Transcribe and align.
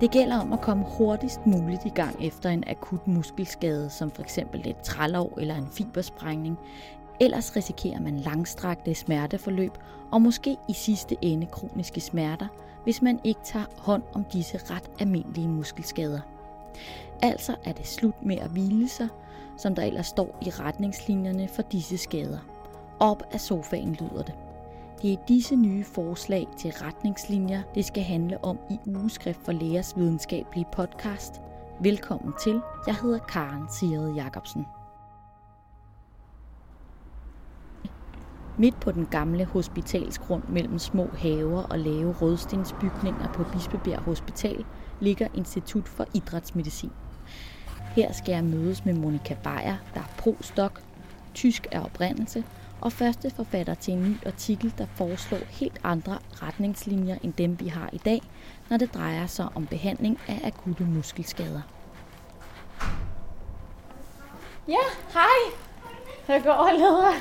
Det 0.00 0.10
gælder 0.10 0.40
om 0.40 0.52
at 0.52 0.60
komme 0.60 0.84
hurtigst 0.98 1.46
muligt 1.46 1.84
i 1.84 1.88
gang 1.88 2.24
efter 2.24 2.50
en 2.50 2.64
akut 2.66 3.08
muskelskade, 3.08 3.90
som 3.90 4.10
f.eks. 4.10 4.38
et 4.38 4.76
trælov 4.84 5.32
eller 5.38 5.54
en 5.54 5.68
fibersprængning. 5.72 6.58
Ellers 7.20 7.56
risikerer 7.56 8.00
man 8.00 8.16
langstrakte 8.16 8.94
smerteforløb 8.94 9.72
og 10.12 10.22
måske 10.22 10.56
i 10.68 10.72
sidste 10.72 11.16
ende 11.22 11.46
kroniske 11.46 12.00
smerter, 12.00 12.46
hvis 12.84 13.02
man 13.02 13.20
ikke 13.24 13.40
tager 13.44 13.66
hånd 13.78 14.02
om 14.14 14.24
disse 14.24 14.58
ret 14.70 14.90
almindelige 15.00 15.48
muskelskader. 15.48 16.20
Altså 17.22 17.54
er 17.64 17.72
det 17.72 17.86
slut 17.86 18.22
med 18.22 18.36
at 18.36 18.50
hvile 18.50 18.88
sig, 18.88 19.08
som 19.56 19.74
der 19.74 19.82
ellers 19.82 20.06
står 20.06 20.38
i 20.42 20.50
retningslinjerne 20.50 21.48
for 21.48 21.62
disse 21.62 21.98
skader. 21.98 22.38
Op 23.00 23.22
af 23.32 23.40
sofaen 23.40 23.92
lyder 23.94 24.22
det. 24.22 24.34
Det 25.06 25.12
er 25.12 25.24
disse 25.28 25.56
nye 25.56 25.84
forslag 25.84 26.46
til 26.58 26.70
retningslinjer, 26.70 27.62
det 27.74 27.84
skal 27.84 28.02
handle 28.02 28.44
om 28.44 28.58
i 28.70 28.78
Ugeskrift 28.86 29.40
for 29.44 29.52
Lægers 29.52 29.96
videnskabelige 29.96 30.66
podcast. 30.72 31.40
Velkommen 31.80 32.34
til. 32.42 32.60
Jeg 32.86 32.96
hedder 32.96 33.18
Karen 33.18 33.62
Sigrid 33.70 34.14
Jacobsen. 34.14 34.66
Midt 38.58 38.80
på 38.80 38.92
den 38.92 39.06
gamle 39.06 39.44
hospitalsgrund 39.44 40.42
mellem 40.48 40.78
små 40.78 41.08
haver 41.18 41.62
og 41.62 41.78
lave 41.78 42.12
rødstensbygninger 42.12 43.32
på 43.32 43.44
Bispebjerg 43.52 44.02
Hospital 44.02 44.64
ligger 45.00 45.28
Institut 45.34 45.88
for 45.88 46.06
Idrætsmedicin. 46.14 46.92
Her 47.96 48.12
skal 48.12 48.32
jeg 48.32 48.44
mødes 48.44 48.84
med 48.84 48.94
Monika 48.94 49.34
Beyer, 49.42 49.76
der 49.94 50.00
er 50.00 50.14
pro-stok, 50.18 50.82
tysk 51.34 51.66
af 51.72 51.80
oprindelse 51.80 52.44
og 52.80 52.92
første 52.92 53.30
forfatter 53.30 53.74
til 53.74 53.94
en 53.94 54.02
ny 54.02 54.26
artikel, 54.26 54.74
der 54.78 54.86
foreslår 54.94 55.38
helt 55.50 55.80
andre 55.84 56.18
retningslinjer 56.32 57.18
end 57.22 57.32
dem, 57.32 57.60
vi 57.60 57.68
har 57.68 57.90
i 57.92 57.98
dag, 57.98 58.22
når 58.70 58.76
det 58.76 58.94
drejer 58.94 59.26
sig 59.26 59.48
om 59.54 59.66
behandling 59.66 60.20
af 60.28 60.40
akutte 60.44 60.84
muskelskader. 60.84 61.62
Ja, 64.68 64.84
hej. 65.12 65.56
Jeg 66.28 66.42
går 66.42 66.52
og 66.52 66.72
leder. 66.72 67.12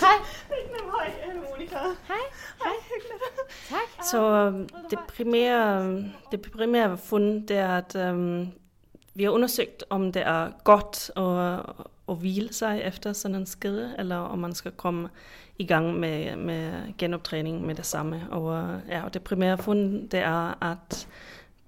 Hej. 0.00 0.16
Hej, 1.26 1.36
Monika. 1.50 1.76
Hej. 2.08 2.16
Hej. 2.64 2.72
Tak. 3.68 4.04
Så 4.10 4.22
øhm, 4.22 4.68
det 4.90 4.98
primære, 5.08 6.02
det 6.30 6.42
primære 6.52 6.98
fund 6.98 7.46
det 7.46 7.56
er, 7.56 7.76
at 7.76 8.10
um, 8.10 8.52
vi 9.14 9.24
har 9.24 9.30
undersøgt, 9.30 9.84
om 9.90 10.12
det 10.12 10.22
er 10.22 10.50
godt 10.64 11.10
at, 11.16 11.86
at 12.10 12.16
hvile 12.16 12.52
sig 12.52 12.82
efter 12.84 13.12
sådan 13.12 13.34
en 13.34 13.46
skade, 13.46 13.94
eller 13.98 14.16
om 14.16 14.38
man 14.38 14.54
skal 14.54 14.72
komme 14.72 15.08
i 15.58 15.66
gang 15.66 16.00
med, 16.00 16.36
med 16.36 16.72
genoptræning 16.98 17.66
med 17.66 17.74
det 17.74 17.86
samme. 17.86 18.26
Og, 18.30 18.80
ja, 18.88 19.04
og 19.04 19.14
det 19.14 19.22
primære 19.22 19.58
fund 19.58 20.08
det 20.08 20.20
er, 20.20 20.64
at 20.64 21.08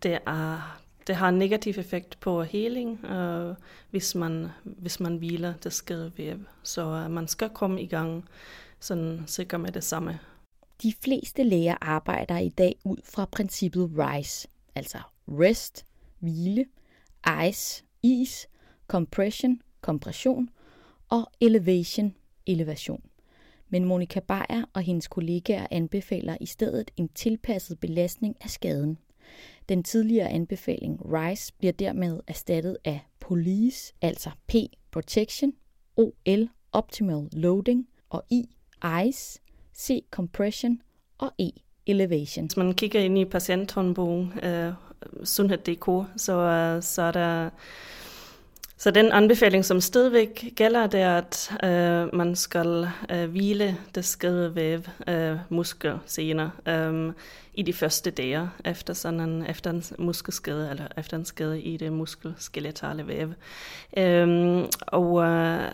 det, 0.03 0.19
er, 0.27 0.79
det 1.07 1.17
har 1.17 1.29
en 1.29 1.39
negativ 1.39 1.75
effekt 1.79 2.21
på 2.21 2.43
heling, 2.43 3.05
øh, 3.05 3.55
hvis, 3.91 4.15
man, 4.15 4.49
hvis 4.65 5.01
man 5.01 5.17
hviler 5.17 5.55
det 5.55 5.73
skadevæv. 5.73 6.37
Så 6.63 6.83
øh, 6.83 7.11
man 7.11 7.29
skal 7.29 7.49
komme 7.49 7.83
i 7.83 7.87
gang 7.87 8.25
sådan 8.81 9.25
sikker 9.27 9.59
med 9.59 9.73
det 9.73 9.85
samme. 9.85 10.19
De 10.83 10.95
fleste 11.05 11.45
læger 11.45 11.77
arbejder 11.81 12.39
i 12.39 12.49
dag 12.49 12.77
ud 12.85 12.97
fra 13.05 13.25
princippet 13.25 13.91
RISE, 13.99 14.49
altså 14.75 14.99
rest, 15.29 15.87
hvile, 16.19 16.65
ice, 17.49 17.85
is, 18.03 18.49
compression, 18.89 19.61
kompression 19.83 20.49
og 21.09 21.31
elevation, 21.41 22.15
elevation. 22.47 23.03
Men 23.69 23.85
Monika 23.85 24.21
Beyer 24.21 24.65
og 24.73 24.83
hendes 24.83 25.09
kollegaer 25.09 25.67
anbefaler 25.71 26.37
i 26.41 26.47
stedet 26.47 26.91
en 26.97 27.09
tilpasset 27.09 27.81
belastning 27.81 28.37
af 28.41 28.51
skaden. 28.51 28.99
Den 29.69 29.83
tidligere 29.83 30.29
anbefaling 30.29 31.01
RISE 31.05 31.53
bliver 31.59 31.73
dermed 31.73 32.21
erstattet 32.27 32.77
af 32.85 33.01
POLICE, 33.21 33.95
altså 34.03 34.31
P, 34.49 34.55
Protection, 34.91 35.53
OL, 35.97 36.49
Optimal 36.73 37.29
Loading 37.33 37.89
og 38.11 38.23
I, 38.31 38.45
ICE, 39.07 39.41
C, 39.77 40.05
Compression 40.11 40.83
og 41.19 41.33
E, 41.39 41.49
Elevation. 41.87 42.47
Hvis 42.47 42.57
man 42.57 42.75
kigger 42.75 43.01
ind 43.01 43.19
i 43.19 43.25
patienthåndbogen, 43.25 44.33
øh, 44.43 44.73
sundhed.dk, 45.25 45.85
så, 46.17 46.33
øh, 46.33 46.83
så 46.83 47.03
er 47.03 47.13
der 47.13 47.51
så 48.83 48.91
den 48.91 49.13
anbefaling, 49.13 49.65
som 49.65 49.81
stadigvæk 49.81 50.53
gælder, 50.57 50.87
det 50.87 51.01
er, 51.01 51.17
at 51.19 51.53
øh, 51.65 52.15
man 52.15 52.37
skal 52.37 52.89
øh, 53.11 53.31
hvile 53.31 53.77
det 53.95 54.05
skadede 54.05 54.55
væv, 54.55 54.81
øh, 55.09 55.37
muskler 55.49 55.99
senere, 56.07 56.51
øh, 56.69 57.13
i 57.55 57.63
de 57.63 57.73
første 57.73 58.11
dage 58.11 58.51
efter, 58.65 58.95
sådan 58.95 59.21
en, 59.21 59.47
efter 59.47 59.71
en 59.71 59.85
muskelskade, 59.99 60.71
eller 60.71 60.87
efter 60.97 61.17
en 61.17 61.25
skade 61.25 61.61
i 61.61 61.77
det 61.77 61.93
muskelskeletale 61.93 63.07
væv. 63.07 63.29
Øh, 63.97 64.65
og, 64.87 65.23
øh, 65.23 65.69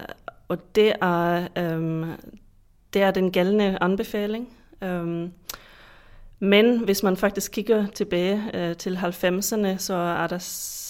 og 0.49 0.75
det 0.75 0.93
er, 1.01 1.49
øh, 1.59 2.07
det 2.93 3.03
er 3.03 3.11
den 3.11 3.33
gældende 3.33 3.79
anbefaling. 3.81 4.49
Øh, 4.83 5.29
men 6.39 6.79
hvis 6.79 7.03
man 7.03 7.17
faktisk 7.17 7.53
kigger 7.53 7.87
tilbage 7.87 8.43
øh, 8.55 8.77
til 8.77 8.97
90'erne, 8.97 9.79
så 9.79 9.95
er 9.95 10.27
der 10.27 10.39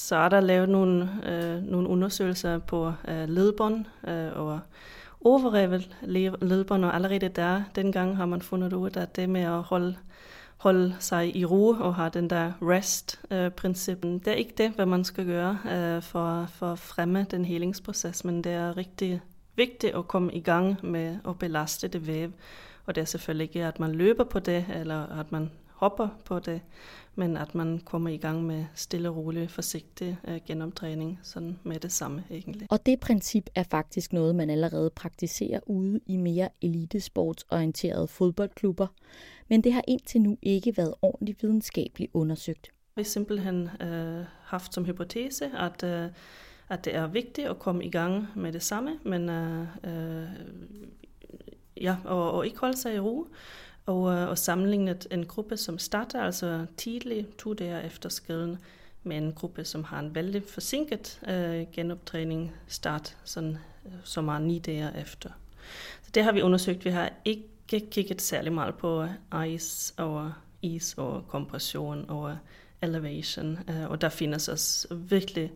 så 0.09 0.17
er 0.17 0.29
der 0.29 0.41
lavet 0.41 0.69
nogle, 0.69 1.11
øh, 1.27 1.63
nogle 1.63 1.89
undersøgelser 1.89 2.59
på 2.59 2.93
øh, 3.09 3.29
ledbånd 3.29 3.85
øh, 4.09 4.33
og 4.35 4.61
overrevet 5.21 5.97
ledbånd, 6.41 6.85
og 6.85 6.95
allerede 6.95 7.29
der, 7.29 7.63
dengang 7.75 8.17
har 8.17 8.27
man 8.27 8.43
fundet 8.43 8.73
ud 8.73 8.91
af 8.91 9.09
det 9.09 9.29
med 9.29 9.41
at 9.41 9.63
holde, 9.63 9.97
holde 10.57 10.97
sig 10.99 11.37
i 11.37 11.45
ro 11.45 11.69
og 11.69 11.95
have 11.95 12.11
den 12.15 12.31
der 12.31 12.53
rest-princip. 12.63 14.05
Øh, 14.05 14.13
det 14.13 14.29
er 14.29 14.33
ikke 14.33 14.55
det, 14.59 14.71
hvad 14.71 14.87
man 14.87 15.05
skal 15.05 15.27
gøre 15.27 15.59
øh, 15.73 16.03
for, 16.03 16.47
for 16.47 16.73
at 16.73 16.79
fremme 16.79 17.27
den 17.31 17.45
helingsproces, 17.45 18.25
men 18.25 18.45
det 18.45 18.53
er 18.53 18.77
rigtig 18.77 19.21
vigtigt 19.57 19.95
at 19.95 20.09
komme 20.09 20.33
i 20.33 20.41
gang 20.41 20.77
med 20.83 21.17
at 21.29 21.39
belaste 21.39 21.89
det 21.89 22.07
væv. 22.07 22.31
Og 22.87 22.95
det 22.95 23.01
er 23.01 23.05
selvfølgelig 23.05 23.45
ikke, 23.45 23.67
at 23.67 23.81
man 23.81 23.93
løber 23.93 24.25
på 24.25 24.39
det, 24.39 24.65
eller 24.75 25.07
at 25.21 25.33
man 25.33 25.51
hopper 25.79 26.09
på 26.25 26.39
det, 26.39 26.61
men 27.15 27.37
at 27.37 27.55
man 27.55 27.79
kommer 27.85 28.11
i 28.11 28.17
gang 28.17 28.45
med 28.45 28.65
stille 28.75 29.09
og 29.09 29.17
rolig, 29.17 29.51
forsigtig 29.51 30.19
uh, 30.29 30.37
genoptræning, 30.47 31.21
sådan 31.23 31.59
med 31.63 31.81
det 31.81 31.93
samme 31.93 32.25
egentlig. 32.31 32.67
Og 32.71 32.87
det 32.87 33.01
princip 33.01 33.51
er 33.55 33.63
faktisk 33.63 34.13
noget, 34.13 34.35
man 34.35 34.51
allerede 34.51 34.91
praktiserer 34.91 35.61
ude 35.67 36.01
i 36.07 36.17
mere 36.17 36.49
elitesportsorienterede 36.63 38.09
fodboldklubber, 38.09 38.87
men 39.49 39.65
det 39.65 39.73
har 39.73 39.83
indtil 39.89 40.21
nu 40.21 40.39
ikke 40.43 40.77
været 40.77 40.95
ordentligt 41.03 41.43
videnskabeligt 41.43 42.11
undersøgt. 42.15 42.71
Vi 42.97 43.03
har 43.03 43.05
simpelthen 43.05 43.63
uh, 43.63 44.25
haft 44.43 44.75
som 44.75 44.85
hypotese, 44.85 45.51
at, 45.59 45.83
uh, 45.83 46.13
at 46.69 46.85
det 46.85 46.95
er 46.95 47.07
vigtigt 47.07 47.49
at 47.49 47.59
komme 47.59 47.85
i 47.85 47.91
gang 47.91 48.27
med 48.37 48.53
det 48.53 48.63
samme, 48.63 48.99
men 49.05 49.29
uh, 49.29 49.67
uh, 49.85 50.29
ja, 51.77 51.97
og, 52.05 52.33
og 52.33 52.47
ikke 52.47 52.59
holde 52.59 52.77
sig 52.77 52.95
i 52.95 52.99
ro 52.99 53.29
og, 53.89 54.13
øh, 54.13 54.29
og 54.29 54.39
sammenlignet 54.39 55.07
en 55.11 55.27
gruppe, 55.27 55.57
som 55.57 55.79
starter 55.79 56.23
altså 56.23 56.67
tidligt, 56.77 57.39
to 57.39 57.55
dage 57.55 57.85
efter 57.85 58.09
skaden, 58.09 58.59
med 59.03 59.17
en 59.17 59.33
gruppe, 59.33 59.65
som 59.65 59.85
har 59.85 59.99
en 60.01 60.15
veldig 60.15 60.43
forsinket 60.43 61.21
øh, 61.29 61.67
genoptræning 61.73 62.55
start, 62.67 63.17
sådan, 63.25 63.59
øh, 63.87 63.93
som 64.05 64.29
er 64.29 64.39
ni 64.39 64.59
dage 64.59 65.01
efter. 65.01 65.31
Så 66.03 66.11
det 66.15 66.25
har 66.25 66.33
vi 66.33 66.43
undersøgt. 66.43 66.85
Vi 66.85 66.91
har 66.91 67.13
ikke 67.25 67.91
kigget 67.91 68.23
særlig 68.23 68.53
meget 68.53 68.75
på 68.75 69.07
øh, 69.35 69.49
ice 69.49 69.95
og 69.97 70.33
is 70.63 70.95
og 70.95 71.25
kompression 71.29 72.05
og 72.09 72.37
elevation, 72.83 73.59
øh, 73.71 73.91
og 73.91 74.01
der 74.01 74.09
findes 74.09 74.49
også 74.49 74.95
virkelig 74.95 75.53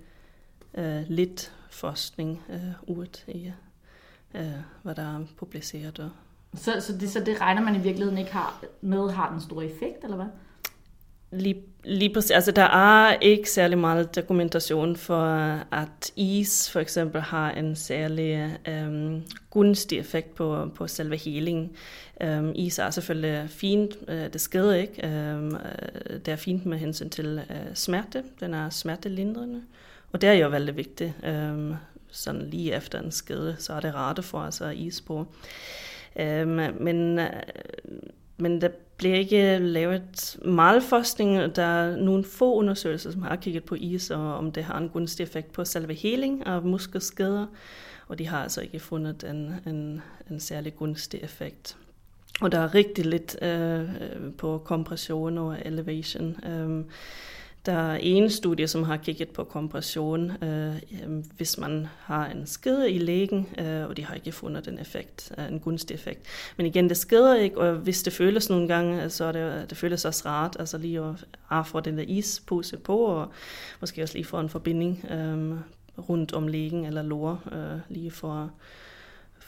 øh, 0.74 1.02
lidt 1.08 1.52
forskning 1.70 2.42
øh, 2.50 2.96
ud 2.96 3.22
i, 3.28 3.52
øh, 4.34 4.52
hvad 4.82 4.94
der 4.94 5.02
er 5.02 5.26
publiceret 5.36 5.98
og 5.98 6.10
så, 6.56 6.80
så, 6.80 6.92
det, 7.00 7.10
så 7.10 7.20
det 7.20 7.40
regner 7.40 7.62
man 7.62 7.74
i 7.74 7.78
virkeligheden 7.78 8.18
ikke 8.18 8.32
har, 8.32 8.64
med 8.80 9.10
har 9.10 9.30
den 9.30 9.40
store 9.40 9.64
effekt, 9.64 10.04
eller 10.04 10.16
hvad? 10.16 10.26
Lige, 11.32 11.62
lige 11.84 12.14
præcis. 12.14 12.30
Altså, 12.30 12.52
der 12.52 12.62
er 12.62 13.16
ikke 13.20 13.50
særlig 13.50 13.78
meget 13.78 14.16
dokumentation 14.16 14.96
for, 14.96 15.24
at 15.72 16.12
is 16.16 16.70
for 16.70 16.80
eksempel 16.80 17.20
har 17.20 17.50
en 17.50 17.76
særlig 17.76 18.58
øhm, 18.68 19.22
gunstig 19.50 19.98
effekt 19.98 20.34
på, 20.34 20.70
på 20.74 20.86
selve 20.86 21.16
healing. 21.16 21.76
Øhm, 22.20 22.52
is 22.54 22.78
er 22.78 22.90
selvfølgelig 22.90 23.50
fint, 23.50 23.96
øh, 24.08 24.32
det 24.32 24.40
skader 24.40 24.74
ikke. 24.74 25.06
Øhm, 25.06 25.54
øh, 25.54 26.20
det 26.26 26.28
er 26.28 26.36
fint 26.36 26.66
med 26.66 26.78
hensyn 26.78 27.10
til 27.10 27.42
øh, 27.50 27.74
smerte. 27.74 28.22
Den 28.40 28.54
er 28.54 28.70
smertelindrende. 28.70 29.62
Og 30.12 30.20
det 30.20 30.28
er 30.28 30.32
jo 30.32 30.48
veldig 30.48 30.76
vigtigt. 30.76 31.12
Øhm, 31.24 31.74
sådan 32.10 32.42
lige 32.42 32.74
efter 32.74 33.00
en 33.00 33.12
skade, 33.12 33.56
så 33.58 33.72
er 33.72 33.80
det 33.80 33.94
rart 33.94 34.18
at 34.18 34.24
få 34.24 34.44
altså 34.44 34.68
is 34.68 35.00
på. 35.00 35.26
Øhm, 36.16 36.76
men, 36.80 37.18
øh, 37.18 37.30
men 38.36 38.60
der 38.60 38.68
bliver 38.96 39.16
ikke 39.16 39.58
lavet 39.58 40.38
meget 40.44 40.82
forskning. 40.82 41.56
Der 41.56 41.62
er 41.62 41.96
nogle 41.96 42.24
få 42.24 42.54
undersøgelser, 42.54 43.10
som 43.10 43.22
har 43.22 43.36
kigget 43.36 43.64
på 43.64 43.74
is, 43.74 44.10
og 44.10 44.34
om 44.34 44.52
det 44.52 44.64
har 44.64 44.78
en 44.78 44.88
gunstig 44.88 45.24
effekt 45.24 45.52
på 45.52 45.64
selve 45.64 45.94
heling 45.94 46.46
af 46.46 46.62
muskelskader. 46.62 47.46
Og 48.08 48.18
de 48.18 48.26
har 48.26 48.42
altså 48.42 48.60
ikke 48.60 48.80
fundet 48.80 49.24
en, 49.24 49.54
en, 49.66 50.02
en 50.30 50.40
særlig 50.40 50.76
gunstig 50.76 51.20
effekt. 51.22 51.76
Og 52.40 52.52
der 52.52 52.58
er 52.58 52.74
rigtig 52.74 53.06
lidt 53.06 53.36
øh, 53.42 53.80
øh 53.80 54.32
på 54.38 54.58
kompression 54.58 55.38
og 55.38 55.56
elevation. 55.64 56.44
Øh, 56.44 56.84
der 57.66 57.72
er 57.72 57.98
en 58.02 58.30
studie, 58.30 58.68
som 58.68 58.82
har 58.82 58.96
kigget 58.96 59.28
på 59.28 59.44
kompression, 59.44 60.30
øh, 60.44 60.74
hvis 61.36 61.58
man 61.58 61.86
har 61.98 62.26
en 62.26 62.46
skede 62.46 62.90
i 62.90 62.98
lægen, 62.98 63.48
øh, 63.58 63.88
og 63.88 63.96
de 63.96 64.04
har 64.04 64.14
ikke 64.14 64.32
fundet 64.32 64.68
en 64.68 64.78
effekt, 64.78 65.32
øh, 65.38 65.48
en 65.48 65.60
gunstig 65.60 65.94
effekt. 65.94 66.20
Men 66.56 66.66
igen, 66.66 66.88
det 66.88 66.96
skeder 66.96 67.34
ikke, 67.34 67.58
og 67.58 67.74
hvis 67.74 68.02
det 68.02 68.12
føles 68.12 68.50
nogle 68.50 68.68
gange, 68.68 69.04
øh, 69.04 69.10
så 69.10 69.24
er 69.24 69.32
det, 69.32 69.70
det 69.70 69.78
føles 69.78 70.04
også 70.04 70.28
rart, 70.28 70.56
altså 70.58 70.78
lige 70.78 71.00
at, 71.00 71.24
have 71.48 71.64
få 71.64 71.80
den 71.80 71.98
der 71.98 72.04
ispose 72.08 72.76
på, 72.76 72.96
og 72.98 73.32
måske 73.80 74.02
også 74.02 74.14
lige 74.14 74.24
få 74.24 74.40
en 74.40 74.48
forbinding 74.48 75.04
øh, 75.10 75.58
rundt 76.08 76.32
om 76.32 76.48
lægen 76.48 76.84
eller 76.84 77.02
lår, 77.02 77.42
øh, 77.52 77.80
lige 77.88 78.10
for 78.10 78.50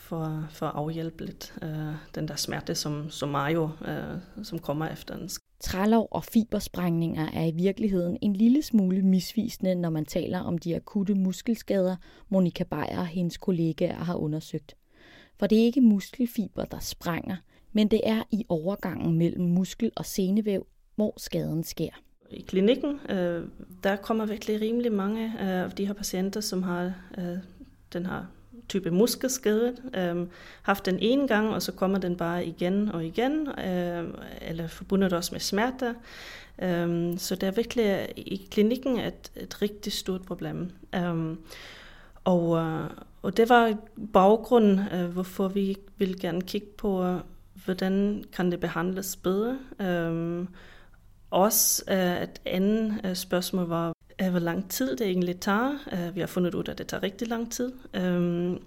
for, 0.05 0.47
for 0.51 0.67
at 0.67 0.73
afhjælpe 0.75 1.25
lidt 1.25 1.55
øh, 1.63 1.95
den 2.15 2.29
der 2.29 2.37
smerte, 2.37 2.75
som, 2.75 3.11
som 3.11 3.37
jo, 3.53 3.71
øh, 3.89 4.45
som 4.45 4.59
kommer 4.59 4.89
efter 4.89 5.17
en 5.17 5.29
Trælov 5.61 6.09
og 6.11 6.25
fibersprængninger 6.25 7.29
er 7.35 7.47
i 7.47 7.51
virkeligheden 7.51 8.19
en 8.23 8.37
lille 8.37 8.63
smule 8.63 9.03
misvisende, 9.03 9.75
når 9.75 9.91
man 9.91 10.05
taler 10.05 10.41
om 10.41 10.59
de 10.59 10.77
akutte 10.77 11.15
muskelskader, 11.15 11.97
Monika 12.29 12.65
Beyer 12.65 12.99
og 12.99 13.07
hendes 13.07 13.37
kollegaer 13.37 13.97
har 13.97 14.15
undersøgt. 14.15 14.75
For 15.39 15.47
det 15.47 15.61
er 15.61 15.65
ikke 15.65 15.81
muskelfiber, 15.81 16.65
der 16.65 16.79
sprænger, 16.79 17.37
men 17.73 17.89
det 17.89 18.01
er 18.05 18.23
i 18.31 18.45
overgangen 18.49 19.19
mellem 19.19 19.45
muskel 19.45 19.93
og 19.97 20.05
senevæv, 20.05 20.67
hvor 20.97 21.15
skaden 21.17 21.65
sker. 21.65 21.91
I 22.31 22.41
klinikken, 22.41 23.01
øh, 23.11 23.49
der 23.83 23.97
kommer 23.97 24.27
virkelig 24.27 24.61
rimelig 24.61 24.93
mange 24.93 25.39
af 25.39 25.71
de 25.71 25.87
her 25.87 25.93
patienter, 25.93 26.41
som 26.41 26.63
har 26.63 26.95
øh, 27.19 27.39
den 27.93 28.07
her 28.07 28.25
type 28.69 28.91
muskelskade, 28.91 29.77
øh, 29.97 30.27
haft 30.63 30.87
den 30.87 30.99
en 31.01 31.29
gang, 31.29 31.49
og 31.49 31.63
så 31.63 31.73
kommer 31.73 31.99
den 31.99 32.17
bare 32.17 32.47
igen 32.47 32.89
og 32.89 33.05
igen, 33.05 33.49
øh, 33.49 34.05
eller 34.41 34.67
forbundet 34.67 35.13
også 35.13 35.33
med 35.33 35.41
smerter. 35.41 35.95
Øh, 36.63 37.19
så 37.19 37.35
det 37.35 37.43
er 37.43 37.51
virkelig 37.51 37.85
øh, 37.85 38.09
i 38.17 38.49
klinikken 38.51 38.99
et, 38.99 39.33
et 39.37 39.63
rigtig 39.63 39.93
stort 39.93 40.23
problem. 40.23 40.71
Øh, 40.95 41.37
og, 42.25 42.57
øh, 42.57 42.91
og 43.23 43.37
det 43.37 43.49
var 43.49 43.77
baggrunden, 44.13 44.81
øh, 44.93 45.07
hvorfor 45.07 45.49
vi 45.49 45.77
vil 45.99 46.21
gerne 46.21 46.43
kigge 46.43 46.69
på, 46.79 47.05
øh, 47.05 47.21
hvordan 47.65 48.25
kan 48.33 48.51
det 48.51 48.61
behandles 48.61 49.17
bedre. 49.17 49.59
Øh, 49.81 50.47
også 51.31 51.85
øh, 51.89 52.23
et 52.23 52.41
andet 52.47 53.01
øh, 53.05 53.15
spørgsmål 53.15 53.69
var, 53.69 53.94
Øh, 54.23 54.31
hvor 54.31 54.39
lang 54.39 54.71
tid 54.71 54.97
det 54.97 55.07
egentlig 55.07 55.41
tager. 55.41 55.79
Øh, 55.93 56.15
vi 56.15 56.21
har 56.21 56.27
fundet 56.27 56.55
ud 56.55 56.65
af, 56.65 56.73
at 56.73 56.79
det 56.79 56.87
tager 56.87 57.03
rigtig 57.03 57.29
lang 57.29 57.53
tid. 57.53 57.73
Øhm, 57.95 58.59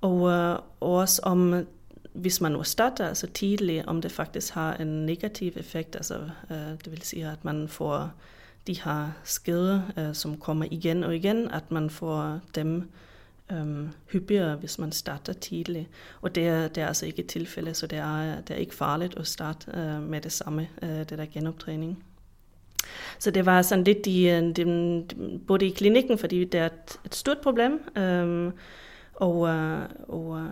og, 0.00 0.30
øh, 0.30 0.58
også 0.80 1.20
om, 1.24 1.66
hvis 2.12 2.40
man 2.40 2.52
nu 2.52 2.62
starter 2.62 3.08
altså 3.08 3.26
tidligt, 3.26 3.86
om 3.86 4.02
det 4.02 4.12
faktisk 4.12 4.54
har 4.54 4.74
en 4.74 5.06
negativ 5.06 5.52
effekt. 5.56 5.96
Altså, 5.96 6.14
øh, 6.50 6.56
det 6.56 6.90
vil 6.90 7.02
sige, 7.02 7.26
at 7.26 7.44
man 7.44 7.68
får 7.68 8.10
de 8.66 8.80
her 8.84 9.10
skader, 9.24 9.80
øh, 9.98 10.14
som 10.14 10.36
kommer 10.36 10.66
igen 10.70 11.04
og 11.04 11.16
igen, 11.16 11.50
at 11.50 11.70
man 11.70 11.90
får 11.90 12.40
dem 12.54 12.90
øhm, 13.52 13.88
hyppigere, 14.12 14.56
hvis 14.56 14.78
man 14.78 14.92
starter 14.92 15.32
tidligt. 15.32 15.88
Og 16.20 16.34
det 16.34 16.48
er, 16.48 16.68
det 16.68 16.82
er 16.82 16.86
altså 16.86 17.06
ikke 17.06 17.22
et 17.22 17.26
tilfælde, 17.28 17.74
så 17.74 17.86
det 17.86 17.98
er, 17.98 18.40
det 18.40 18.50
er 18.50 18.58
ikke 18.58 18.74
farligt 18.74 19.16
at 19.16 19.26
starte 19.26 19.70
øh, 19.74 20.02
med 20.02 20.20
det 20.20 20.32
samme, 20.32 20.68
øh, 20.82 20.88
det 20.88 21.10
der 21.10 21.26
genoptræning. 21.26 22.04
Så 23.18 23.30
det 23.30 23.46
var 23.46 23.62
sådan 23.62 23.84
lidt 23.84 24.06
i, 24.06 24.24
de, 24.56 24.62
øh, 24.62 25.38
både 25.46 25.66
i 25.66 25.70
klinikken, 25.70 26.18
fordi 26.18 26.44
det 26.44 26.60
er 26.60 26.66
et, 26.66 26.98
et 27.04 27.14
stort 27.14 27.38
problem, 27.38 27.80
øhm, 27.96 28.52
og, 29.14 29.48
øh, 29.48 29.80
og 30.08 30.38
øh, 30.38 30.48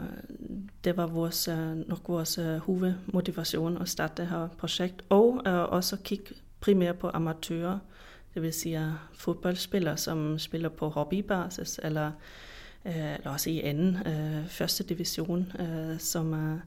det 0.85 0.97
var 0.97 1.07
vores, 1.07 1.49
nok 1.87 2.09
vores 2.09 2.41
hovedmotivation 2.63 3.83
at 3.83 3.89
starte 3.89 4.23
det 4.23 4.31
her 4.31 4.49
projekt, 4.59 5.05
og 5.09 5.41
også 5.47 5.97
kigge 6.05 6.35
primært 6.61 6.99
på 6.99 7.11
amatører, 7.15 7.79
det 8.35 8.43
vil 8.43 8.53
sige 8.53 8.93
fodboldspillere, 9.15 9.97
som 9.97 10.39
spiller 10.39 10.69
på 10.69 10.89
hobbybasis, 10.89 11.81
eller, 11.83 12.11
eller 12.85 13.31
også 13.31 13.51
i 13.51 13.61
anden 13.61 13.99
første 14.49 14.85
division, 14.85 15.53
som 15.99 16.33
er 16.33 16.59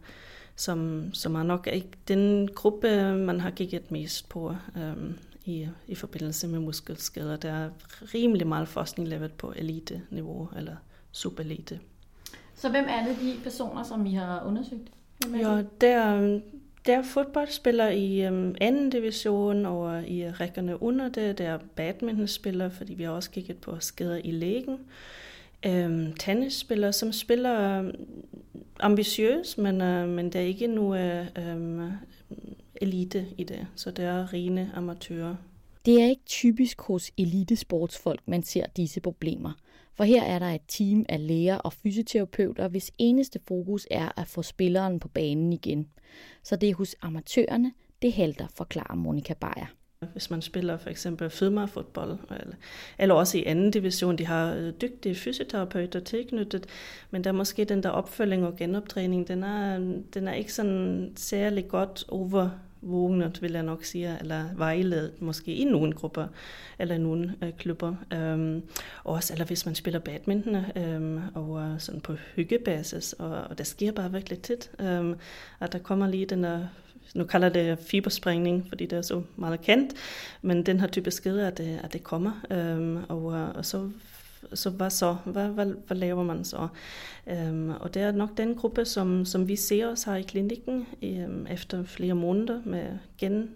som, 0.56 1.10
som 1.14 1.36
er 1.36 1.44
nok 1.44 1.68
ikke 1.74 1.90
den 2.08 2.50
gruppe, 2.56 3.16
man 3.16 3.40
har 3.40 3.50
kigget 3.50 3.92
mest 3.92 4.30
på 4.30 4.56
øhm, 4.78 5.18
i, 5.46 5.68
i 5.88 5.96
forbindelse 5.96 6.48
med 6.48 6.60
muskelskader. 6.60 7.38
Der 7.38 7.52
er 7.52 7.70
rimelig 8.14 8.48
meget 8.48 8.68
forskning 8.68 9.10
lavet 9.10 9.34
på 9.34 9.54
elite-niveau 9.56 10.50
eller 10.58 10.76
superelite. 11.12 11.80
Så 12.56 12.70
hvem 12.70 12.86
er 12.90 13.08
det 13.08 13.18
de 13.22 13.34
personer, 13.44 13.84
som 13.84 14.06
I 14.06 14.14
har 14.14 14.44
undersøgt? 14.46 14.90
Ja, 15.34 15.64
der, 15.82 16.40
der 16.86 16.98
er 16.98 17.04
fodboldspillere 17.04 17.98
i 17.98 18.28
um, 18.28 18.56
anden 18.62 18.90
division 18.90 19.66
og 19.66 20.08
i 20.08 20.30
rækkerne 20.30 20.82
under 20.82 21.10
det. 21.10 21.38
Der 21.38 21.50
er 21.50 21.60
badmintonspillere, 21.76 22.72
fordi 22.72 22.94
vi 22.94 23.04
har 23.04 23.12
også 23.12 23.32
kigget 23.32 23.58
på 23.58 23.80
skader 23.80 24.22
i 24.24 24.32
lægen. 24.32 24.80
Um, 25.68 26.14
tennisspillere, 26.14 26.94
som 26.94 27.12
spiller 27.12 27.80
um, 27.80 27.92
ambitiøst, 28.80 29.58
men, 29.58 29.82
uh, 29.82 30.10
men 30.10 30.30
der 30.30 30.40
er 30.40 30.44
ikke 30.44 30.68
noget 30.68 31.28
um, 31.56 31.92
elite 32.86 33.26
i 33.38 33.44
det, 33.44 33.68
så 33.76 33.92
det 33.92 34.06
er 34.06 34.34
rene 34.34 34.72
amatører. 34.76 35.36
Det 35.86 36.02
er 36.02 36.06
ikke 36.06 36.26
typisk 36.26 36.82
hos 36.82 37.12
elitesportsfolk, 37.18 38.28
man 38.28 38.44
ser 38.44 38.66
disse 38.78 39.02
problemer. 39.02 39.52
For 39.96 40.04
her 40.04 40.24
er 40.24 40.40
der 40.40 40.46
et 40.46 40.62
team 40.68 41.06
af 41.10 41.28
læger 41.28 41.56
og 41.56 41.74
fysioterapeuter, 41.74 42.68
hvis 42.68 42.92
eneste 42.98 43.40
fokus 43.48 43.88
er 43.92 44.20
at 44.22 44.28
få 44.28 44.42
spilleren 44.42 45.00
på 45.00 45.08
banen 45.08 45.54
igen. 45.54 45.88
Så 46.44 46.56
det 46.56 46.70
er 46.70 46.76
hos 46.76 46.96
amatørerne, 47.02 47.72
det 48.02 48.14
halter, 48.14 48.48
forklarer 48.56 48.96
Monika 48.96 49.34
Beyer. 49.34 49.68
Hvis 50.12 50.30
man 50.30 50.42
spiller 50.42 50.78
for 50.78 50.90
eksempel 50.90 51.30
fodbold, 51.30 52.18
eller, 52.30 52.56
eller 53.00 53.16
også 53.16 53.38
i 53.38 53.44
anden 53.44 53.72
division, 53.72 54.18
de 54.18 54.26
har 54.26 54.54
øh, 54.54 54.74
dygtige 54.82 55.16
fysioterapeuter 55.16 56.00
tilknyttet, 56.00 56.66
men 57.12 57.24
der 57.24 57.30
er 57.30 57.34
måske 57.34 57.66
den 57.66 57.84
der 57.84 57.90
opfølging 57.90 58.46
og 58.46 58.56
genoptræning, 58.56 59.28
den 59.28 59.44
er, 59.44 59.78
den 60.14 60.28
er 60.28 60.34
ikke 60.34 60.54
sådan 60.54 61.14
særlig 61.16 61.68
godt 61.68 62.06
over 62.08 62.50
vågnet, 62.86 63.42
vil 63.42 63.52
jeg 63.52 63.64
nok 63.64 63.84
sige, 63.84 64.18
eller 64.20 64.46
vejledet 64.56 65.22
måske 65.22 65.54
i 65.54 65.64
nogle 65.64 65.94
grupper, 65.94 66.28
eller 66.80 66.96
i 66.96 66.98
nogle 66.98 67.36
øh, 67.42 67.52
klubber. 67.58 67.96
Øhm, 68.14 68.64
også, 69.04 69.34
eller 69.34 69.46
hvis 69.46 69.66
man 69.66 69.76
spiller 69.76 70.00
badminton, 70.00 70.56
øhm, 70.76 71.20
og 71.34 71.62
øh, 71.62 71.80
sådan 71.80 72.02
på 72.02 72.14
hyggebasis, 72.36 73.14
og, 73.14 73.30
og 73.30 73.58
det 73.58 73.68
sker 73.68 73.92
bare 73.92 74.12
virkelig 74.12 74.42
tit, 74.42 74.72
øhm, 74.80 75.16
at 75.60 75.74
der 75.74 75.80
kommer 75.80 76.08
lige 76.08 76.26
den 76.26 76.44
der 76.44 76.68
nu 77.16 77.24
kalder 77.24 77.50
det 77.50 77.80
fibersprængning, 77.80 78.66
fordi 78.70 78.86
det 78.86 78.98
er 78.98 79.02
så 79.02 79.22
meget 79.36 79.62
kendt, 79.62 79.94
men 80.42 80.66
den 80.66 80.80
her 80.80 80.88
type 80.88 81.12
skede, 81.12 81.48
at 81.48 81.58
det, 81.58 81.80
at 81.84 81.94
det 81.94 82.04
kommer, 82.04 82.46
øhm, 82.52 82.98
og, 83.10 83.34
øh, 83.34 83.50
og 83.56 83.66
så 83.66 83.90
så 84.54 84.70
hvad 84.70 84.90
så? 84.90 85.16
Hvad, 85.26 85.48
hvad, 85.48 85.74
hvad 85.88 85.98
laver 85.98 86.24
man 86.24 86.46
så? 86.46 86.68
Øhm, 87.28 87.70
og 87.70 87.94
det 87.94 88.02
er 88.02 88.12
nok 88.12 88.38
den 88.38 88.56
gruppe, 88.56 88.86
som, 88.86 89.26
som 89.26 89.48
vi 89.48 89.56
ser 89.56 89.88
os 89.88 90.04
her 90.04 90.16
i 90.16 90.22
klinikken 90.22 90.88
øhm, 91.04 91.48
efter 91.48 91.84
flere 91.84 92.14
måneder 92.14 92.62
med 92.66 92.98
gen, 93.18 93.50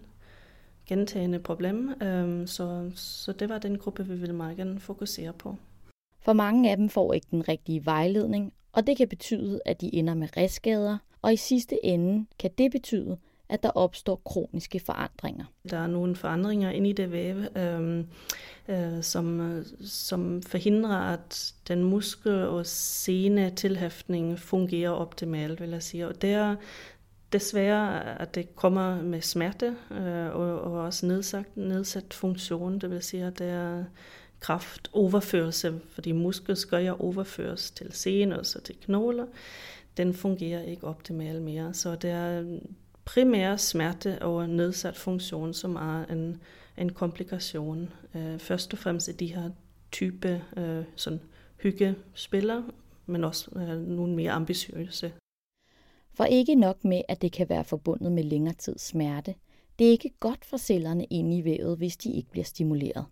gentagende 0.86 1.38
problemer. 1.38 1.94
Øhm, 2.02 2.46
så, 2.46 2.90
så 2.94 3.32
det 3.32 3.48
var 3.48 3.58
den 3.58 3.78
gruppe, 3.78 4.06
vi 4.06 4.14
ville 4.14 4.34
meget 4.34 4.56
gerne 4.56 4.80
fokusere 4.80 5.32
på. 5.32 5.56
For 6.22 6.32
mange 6.32 6.70
af 6.70 6.76
dem 6.76 6.88
får 6.88 7.12
ikke 7.12 7.26
den 7.30 7.48
rigtige 7.48 7.86
vejledning, 7.86 8.52
og 8.72 8.86
det 8.86 8.96
kan 8.96 9.08
betyde, 9.08 9.60
at 9.66 9.80
de 9.80 9.94
ender 9.94 10.14
med 10.14 10.36
restskader, 10.36 10.98
og 11.22 11.32
i 11.32 11.36
sidste 11.36 11.84
ende 11.84 12.26
kan 12.38 12.50
det 12.58 12.72
betyde, 12.72 13.16
at 13.50 13.62
der 13.62 13.70
opstår 13.70 14.22
kroniske 14.24 14.80
forandringer. 14.80 15.44
Der 15.70 15.78
er 15.78 15.86
nogle 15.86 16.16
forandringer 16.16 16.70
inde 16.70 16.90
i 16.90 16.92
det 16.92 17.12
væv, 17.12 17.36
øh, 17.56 18.04
øh, 18.68 19.02
som, 19.02 19.40
øh, 19.40 19.66
som 19.84 20.42
forhindrer, 20.42 20.96
at 20.96 21.54
den 21.68 21.84
muskel- 21.84 22.46
og 22.48 22.66
sene 22.66 23.50
tilhæftning 23.50 24.38
fungerer 24.38 24.90
optimalt, 24.90 25.60
vil 25.60 25.70
jeg 25.70 25.82
sige. 25.82 26.08
Og 26.08 26.22
det 26.22 26.30
er 26.30 26.56
desværre, 27.32 28.18
at 28.20 28.34
det 28.34 28.56
kommer 28.56 29.02
med 29.02 29.20
smerte 29.20 29.76
øh, 29.90 30.36
og, 30.36 30.60
og 30.60 30.72
også 30.72 31.06
nedsat, 31.06 31.56
nedsat 31.56 32.14
funktion, 32.14 32.78
det 32.78 32.90
vil 32.90 33.02
sige, 33.02 33.24
at 33.24 33.38
det 33.38 33.50
er 33.50 33.84
kraftoverførelse, 34.40 35.80
fordi 35.88 36.12
muskel 36.12 36.56
skal 36.56 36.86
jo 36.86 36.96
overføres 36.98 37.70
til 37.70 37.92
sener 37.92 38.36
og 38.36 38.64
til 38.64 38.76
knogler. 38.84 39.26
Den 39.96 40.14
fungerer 40.14 40.62
ikke 40.62 40.86
optimalt 40.86 41.42
mere, 41.42 41.74
så 41.74 41.94
det 41.94 42.10
er 42.10 42.58
primær 43.14 43.56
smerte 43.56 44.22
og 44.22 44.48
nedsat 44.48 44.96
funktion, 44.96 45.54
som 45.54 45.76
er 45.76 46.04
en, 46.04 46.40
en 46.78 46.92
komplikation. 46.92 47.92
Uh, 48.14 48.38
først 48.38 48.72
og 48.72 48.78
fremmest 48.78 49.08
i 49.08 49.12
de 49.12 49.34
her 49.34 49.50
type 49.92 50.42
uh, 50.56 50.84
sådan 50.96 51.20
hyggespillere, 51.62 52.64
men 53.06 53.24
også 53.24 53.50
uh, 53.52 53.88
nogle 53.88 54.14
mere 54.14 54.30
ambitiøse. 54.30 55.12
For 56.14 56.24
ikke 56.24 56.54
nok 56.54 56.84
med, 56.84 57.02
at 57.08 57.22
det 57.22 57.32
kan 57.32 57.48
være 57.48 57.64
forbundet 57.64 58.12
med 58.12 58.22
længere 58.22 58.54
tid 58.54 58.78
smerte, 58.78 59.34
det 59.78 59.86
er 59.86 59.90
ikke 59.90 60.10
godt 60.20 60.44
for 60.44 60.56
cellerne 60.56 61.04
inde 61.04 61.38
i 61.38 61.44
vævet, 61.44 61.78
hvis 61.78 61.96
de 61.96 62.12
ikke 62.12 62.30
bliver 62.30 62.44
stimuleret. 62.44 63.04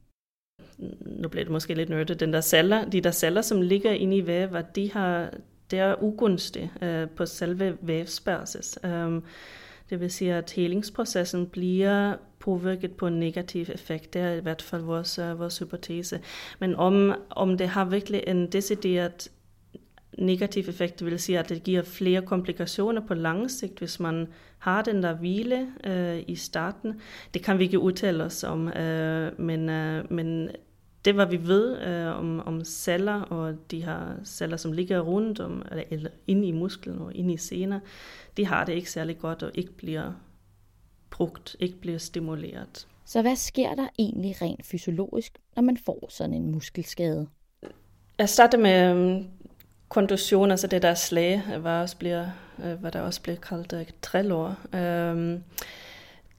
Nu 1.07 1.29
bliver 1.29 1.45
det 1.45 1.53
måske 1.53 1.75
lidt 1.75 1.89
nørdet. 1.89 2.21
Den 2.21 2.33
der 2.33 2.41
celler, 2.41 2.85
de 2.85 3.01
der 3.01 3.11
celler, 3.11 3.43
som 3.43 3.63
ligger 3.63 3.91
inde 3.91 4.17
i 4.17 4.27
vævet, 4.27 4.67
de 4.77 4.93
har, 4.93 5.33
det 5.71 5.79
er 5.79 6.03
ugunstigt 6.03 6.71
uh, 6.83 7.11
på 7.17 7.27
selve 7.27 7.79
vævsbasis. 7.81 8.79
Um, 8.85 9.25
det 9.91 10.01
vil 10.01 10.11
sige, 10.11 10.35
at 10.35 10.51
helingsprocessen 10.51 11.47
bliver 11.47 12.15
påvirket 12.39 12.93
på 12.93 13.07
en 13.07 13.21
negativ 13.21 13.67
effekt. 13.69 14.15
Det 14.15 14.23
er 14.23 14.33
i 14.33 14.41
hvert 14.41 14.63
fald 14.63 14.83
vores, 14.83 15.19
øh, 15.19 15.39
vores 15.39 15.59
hypotese. 15.59 16.21
Men 16.59 16.75
om, 16.75 17.15
om 17.31 17.59
det 17.59 17.69
har 17.69 17.85
virkelig 17.85 18.25
en 18.27 18.53
decideret 18.53 19.31
negativ 20.19 20.69
effekt, 20.69 20.99
det 20.99 21.07
vil 21.07 21.19
sige, 21.19 21.39
at 21.39 21.49
det 21.49 21.63
giver 21.63 21.83
flere 21.83 22.23
komplikationer 22.23 23.07
på 23.07 23.15
lang 23.15 23.51
sigt, 23.51 23.79
hvis 23.79 24.01
man 24.01 24.29
har 24.59 24.83
den 24.83 25.03
der 25.03 25.15
hvile 25.15 25.67
øh, 25.85 26.23
i 26.27 26.35
starten. 26.35 27.01
Det 27.35 27.45
kan 27.45 27.59
vi 27.59 27.65
ikke 27.65 27.79
udtale 27.79 28.25
os 28.25 28.45
om, 28.45 28.69
øh, 28.69 29.41
men, 29.41 29.71
øh, 29.71 30.13
men 30.13 30.51
det, 31.09 31.15
hvad 31.15 31.27
vi 31.27 31.49
ved 31.49 31.79
øh, 31.81 32.19
om, 32.19 32.41
om 32.47 32.65
celler, 32.65 33.21
og 33.21 33.55
de 33.71 33.85
her 33.85 34.01
celler, 34.25 34.57
som 34.57 34.73
ligger 34.73 35.01
rundt 35.01 35.41
om, 35.41 35.63
eller, 35.71 35.85
eller 35.91 36.11
inde 36.27 36.49
i 36.49 36.53
musklen 36.53 36.99
og 36.99 37.15
inde 37.15 37.35
i 37.35 37.37
sener, 37.37 37.81
de 38.37 38.47
har 38.47 38.65
det 38.65 38.73
ikke 38.73 38.91
særlig 38.91 39.19
godt 39.19 39.43
og 39.43 39.51
ikke 39.55 39.73
bliver 39.73 40.13
brugt, 41.11 41.57
ikke 41.61 41.81
bliver 41.81 41.99
stimuleret. 41.99 42.87
Så 43.05 43.23
hvad 43.23 43.37
sker 43.37 43.75
der 43.75 43.89
egentlig 43.99 44.43
rent 44.43 44.67
fysiologisk, 44.67 45.39
når 45.57 45.63
man 45.63 45.77
får 45.77 46.07
sådan 46.11 46.35
en 46.35 46.53
muskelskade? 46.53 47.29
Jeg 48.19 48.29
starter 48.29 48.59
med 48.59 48.91
øhm, 48.91 49.27
kontusion, 49.89 50.51
altså 50.51 50.67
det 50.67 50.83
der 50.83 50.95
slag, 50.95 51.43
hvad, 51.61 51.73
også 51.73 51.97
bliver, 51.97 52.27
øh, 52.65 52.73
hvad 52.73 52.93
der 52.93 53.01
også 53.01 53.23
bliver 53.23 53.37
kaldt 53.37 53.73
uh, 53.73 53.81
trælår. 54.03 54.57
Um, 54.73 55.43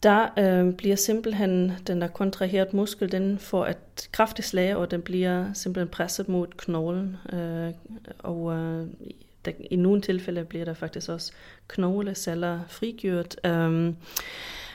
der 0.04 0.30
øh, 0.40 0.74
bliver 0.74 0.96
simpelthen 0.96 1.72
den 1.88 2.02
der 2.02 2.08
kontraheret 2.08 2.74
muskel, 2.74 3.12
den 3.12 3.40
får 3.40 3.68
et 3.68 4.10
kraftigt 4.12 4.48
slag, 4.48 4.76
og 4.76 4.92
den 4.92 5.02
bliver 5.02 5.54
simpelthen 5.54 5.88
presset 5.88 6.30
mod 6.30 6.48
knoglen. 6.58 7.18
Øh, 7.34 7.74
og 8.20 8.54
øh, 8.54 8.88
der, 9.46 9.52
i 9.72 9.76
nogle 9.76 10.02
tilfælde 10.02 10.46
bliver 10.46 10.66
der 10.66 10.74
faktisk 10.74 11.10
også 11.10 11.32
knogleceller 11.68 12.60
frigjort. 12.68 13.36
Øh, 13.46 13.94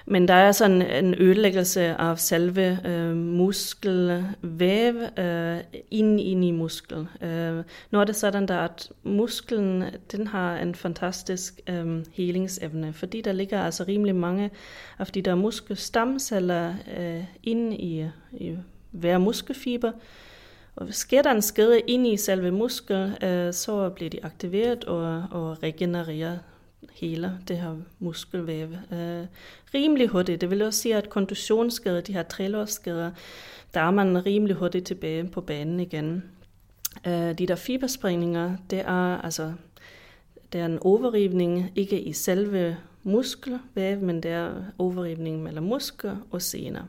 men 0.06 0.28
der 0.28 0.34
er 0.34 0.52
sådan 0.52 0.82
en 0.82 1.14
ødelæggelse 1.18 1.82
af 1.82 2.18
selve 2.18 2.78
øh, 2.84 3.16
muskelvæv 3.16 4.94
øh, 5.18 5.58
ind, 5.90 6.20
ind 6.20 6.44
i 6.44 6.50
musklen. 6.50 7.08
Øh, 7.22 7.64
nu 7.90 8.00
er 8.00 8.04
det 8.04 8.16
sådan, 8.16 8.48
der, 8.48 8.58
at 8.58 8.92
musklen 9.02 9.84
den 10.12 10.26
har 10.26 10.56
en 10.56 10.74
fantastisk 10.74 11.60
øh, 11.68 12.04
helingsevne, 12.12 12.92
fordi 12.92 13.20
der 13.20 13.32
ligger 13.32 13.62
altså 13.62 13.84
rimelig 13.88 14.14
mange 14.14 14.50
af 14.98 15.06
de 15.06 15.22
der 15.22 15.34
muskelstamceller 15.34 16.74
øh, 16.98 17.24
inde 17.42 17.76
i, 17.76 18.06
i 18.32 18.56
hver 18.90 19.18
muskelfiber. 19.18 19.92
Og 20.76 20.86
sker 20.90 21.22
der 21.22 21.30
en 21.30 21.42
skade 21.42 21.80
ind 21.80 22.06
i 22.06 22.16
selve 22.16 22.50
muskel, 22.50 23.16
øh, 23.22 23.52
så 23.52 23.90
bliver 23.90 24.10
de 24.10 24.24
aktiveret 24.24 24.84
og, 24.84 25.24
og 25.30 25.62
regenereret 25.62 26.40
hele 26.92 27.38
det 27.48 27.58
her 27.58 27.76
muskelvæv 27.98 28.68
øh, 28.92 29.26
rimelig 29.74 30.08
hurtigt. 30.08 30.40
Det 30.40 30.50
vil 30.50 30.62
også 30.62 30.80
sige, 30.80 30.96
at 30.96 31.10
konditionsskader, 31.10 32.00
de 32.00 32.12
her 32.12 32.22
trælårsskader, 32.22 33.10
der 33.74 33.80
er 33.80 33.90
man 33.90 34.26
rimelig 34.26 34.56
hurtigt 34.56 34.86
tilbage 34.86 35.24
på 35.24 35.40
banen 35.40 35.80
igen. 35.80 36.24
Øh, 37.06 37.38
de 37.38 37.46
der 37.46 37.56
fibersprængninger, 37.56 38.56
det 38.70 38.80
er 38.80 39.20
altså 39.22 39.52
det 40.54 40.60
er 40.60 40.66
en 40.66 40.78
overrivning, 40.80 41.72
ikke 41.74 42.00
i 42.00 42.12
selve 42.12 42.76
muskelvæv, 43.02 44.00
men 44.00 44.22
det 44.22 44.30
er 44.30 44.52
overrivning 44.78 45.42
mellem 45.42 45.64
muskler 45.64 46.16
og 46.30 46.42
sener. 46.42 46.82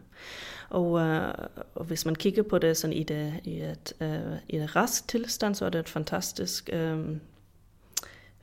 Og, 0.70 1.00
øh, 1.00 1.34
og 1.76 1.86
hvis 1.86 2.06
man 2.06 2.16
kigger 2.16 2.44
på 2.44 2.58
det 2.58 2.78
sådan 2.78 2.94
i, 2.94 3.04
det, 3.04 3.34
i, 3.44 3.60
et, 3.60 3.94
øh, 4.02 4.38
i 4.50 4.58
et 4.58 4.76
rask 4.76 5.08
tilstand, 5.08 5.56
så 5.56 5.66
er 5.66 5.70
det 5.70 5.80
et 5.80 5.90
fantastisk 5.90 6.70
øh, 6.74 7.00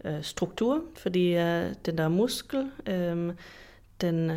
øh, 0.05 0.23
struktur, 0.23 0.81
fordi 0.97 1.35
øh, 1.37 1.75
den 1.87 1.99
der 1.99 2.09
muskel, 2.09 2.71
øh, 2.87 3.33
den, 4.01 4.33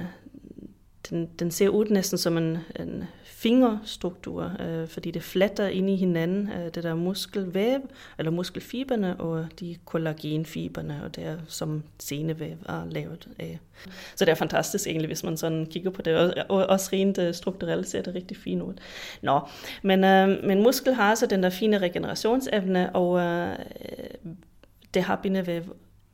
den, 1.09 1.29
den 1.39 1.51
ser 1.51 1.69
ud 1.69 1.85
næsten 1.85 2.17
som 2.17 2.37
en, 2.37 2.57
en 2.79 3.03
fingerstruktur, 3.23 4.51
øh, 4.59 4.87
fordi 4.87 5.11
det 5.11 5.23
flatter 5.23 5.67
ind 5.67 5.89
i 5.89 5.95
hinanden, 5.95 6.49
øh, 6.51 6.65
det 6.75 6.83
der 6.83 6.95
muskelvæv, 6.95 7.79
eller 8.19 8.31
muskelfiberne 8.31 9.19
og 9.19 9.47
de 9.59 9.75
kollagenfiberne, 9.85 11.01
og 11.03 11.15
det 11.15 11.25
er 11.25 11.37
som 11.47 11.83
senevæv 11.99 12.55
er 12.69 12.85
lavet 12.91 13.27
af. 13.39 13.59
Så 14.15 14.25
det 14.25 14.31
er 14.31 14.35
fantastisk 14.35 14.87
egentlig, 14.87 15.07
hvis 15.07 15.23
man 15.23 15.37
sådan 15.37 15.65
kigger 15.65 15.91
på 15.91 16.01
det, 16.01 16.15
og, 16.15 16.33
og 16.49 16.65
også 16.65 16.89
rent 16.93 17.17
øh, 17.17 17.33
strukturelt 17.33 17.87
ser 17.87 18.01
det 18.01 18.15
rigtig 18.15 18.37
fint 18.37 18.61
ud. 18.61 18.73
Nå, 19.21 19.39
men, 19.83 20.03
øh, 20.03 20.43
men 20.43 20.63
muskel 20.63 20.93
har 20.93 21.15
så 21.15 21.25
den 21.25 21.43
der 21.43 21.49
fine 21.49 21.77
regenerationsevne, 21.77 22.95
og 22.95 23.19
øh, 23.19 23.57
det 24.95 25.03
har 25.03 25.15
bindevæv 25.15 25.63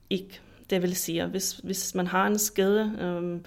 ikke. 0.09 0.41
Det 0.69 0.81
vil 0.81 0.95
sige, 0.95 1.25
hvis, 1.25 1.51
hvis 1.51 1.95
man 1.95 2.07
har 2.07 2.27
en 2.27 2.37
skade, 2.37 2.97
øhm, 3.01 3.45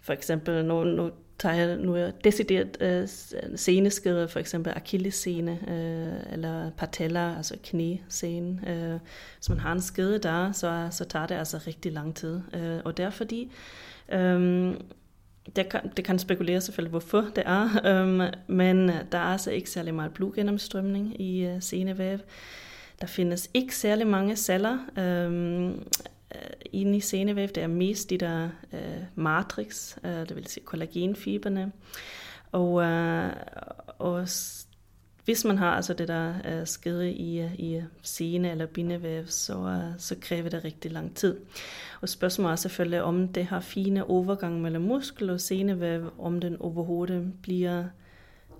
for 0.00 0.12
eksempel, 0.12 0.64
nu, 0.64 0.84
nu 0.84 1.10
tager 1.38 1.54
jeg 1.54 1.76
nu 1.76 1.94
er 1.94 2.10
decideret 2.10 2.76
øh, 2.80 3.08
seneskade, 3.56 4.28
for 4.28 4.38
eksempel 4.38 4.72
akillescene 4.76 5.58
øh, 5.68 6.32
eller 6.32 6.70
patella, 6.70 7.36
altså 7.36 7.56
knæscene. 7.64 8.60
Øh, 8.66 9.00
hvis 9.38 9.48
man 9.48 9.60
har 9.60 9.72
en 9.72 9.80
skade 9.80 10.18
der, 10.18 10.52
så, 10.52 10.88
så 10.90 11.04
tager 11.04 11.26
det 11.26 11.34
altså 11.34 11.58
rigtig 11.66 11.92
lang 11.92 12.14
tid. 12.16 12.40
Øh, 12.54 12.80
og 12.84 12.96
det 12.96 13.04
er 13.04 13.10
fordi, 13.10 13.52
øh, 14.08 14.74
det 15.56 15.68
kan, 15.68 15.80
det 15.96 16.04
kan 16.04 16.18
spekulere 16.18 16.60
selvfølgelig, 16.60 16.90
hvorfor 16.90 17.24
det 17.36 17.44
er, 17.46 17.68
øhm, 17.84 18.20
men 18.46 18.88
der 18.88 19.18
er 19.18 19.32
altså 19.32 19.50
ikke 19.50 19.70
særlig 19.70 19.94
meget 19.94 20.12
blodgennemstrømning 20.12 21.20
i 21.20 21.44
øh, 21.44 21.62
senevæv. 21.62 22.18
Der 23.00 23.06
findes 23.06 23.50
ikke 23.54 23.76
særlig 23.76 24.06
mange 24.06 24.36
celler 24.36 24.78
øh, 24.98 25.66
øh, 26.34 26.50
inde 26.72 26.96
i 26.96 27.00
senevæv. 27.00 27.48
Det 27.48 27.62
er 27.62 27.66
mest 27.66 28.10
de 28.10 28.18
der 28.18 28.48
øh, 28.72 29.02
matrix, 29.14 29.96
øh, 30.04 30.28
det 30.28 30.36
vil 30.36 30.46
sige 30.46 30.64
kollagenfiberne. 30.64 31.72
Og, 32.52 32.82
øh, 32.82 33.32
og 33.98 34.28
hvis 35.24 35.44
man 35.44 35.58
har 35.58 35.70
altså 35.70 35.94
det 35.94 36.08
der 36.08 36.34
øh, 36.44 36.66
skede 36.66 37.12
i, 37.12 37.44
i 37.44 37.82
sene 38.02 38.50
eller 38.50 38.66
bindevæv, 38.66 39.26
så, 39.26 39.58
øh, 39.58 39.98
så 39.98 40.16
kræver 40.20 40.48
det 40.48 40.64
rigtig 40.64 40.92
lang 40.92 41.16
tid. 41.16 41.36
Og 42.00 42.08
spørgsmålet 42.08 42.52
er 42.52 42.56
selvfølgelig, 42.56 43.02
om 43.02 43.28
det 43.28 43.44
har 43.44 43.60
fine 43.60 44.04
overgang 44.10 44.62
mellem 44.62 44.82
muskel 44.82 45.30
og 45.30 45.40
senevæv, 45.40 46.12
om 46.18 46.40
den 46.40 46.56
overhovedet 46.60 47.32
bliver 47.42 47.84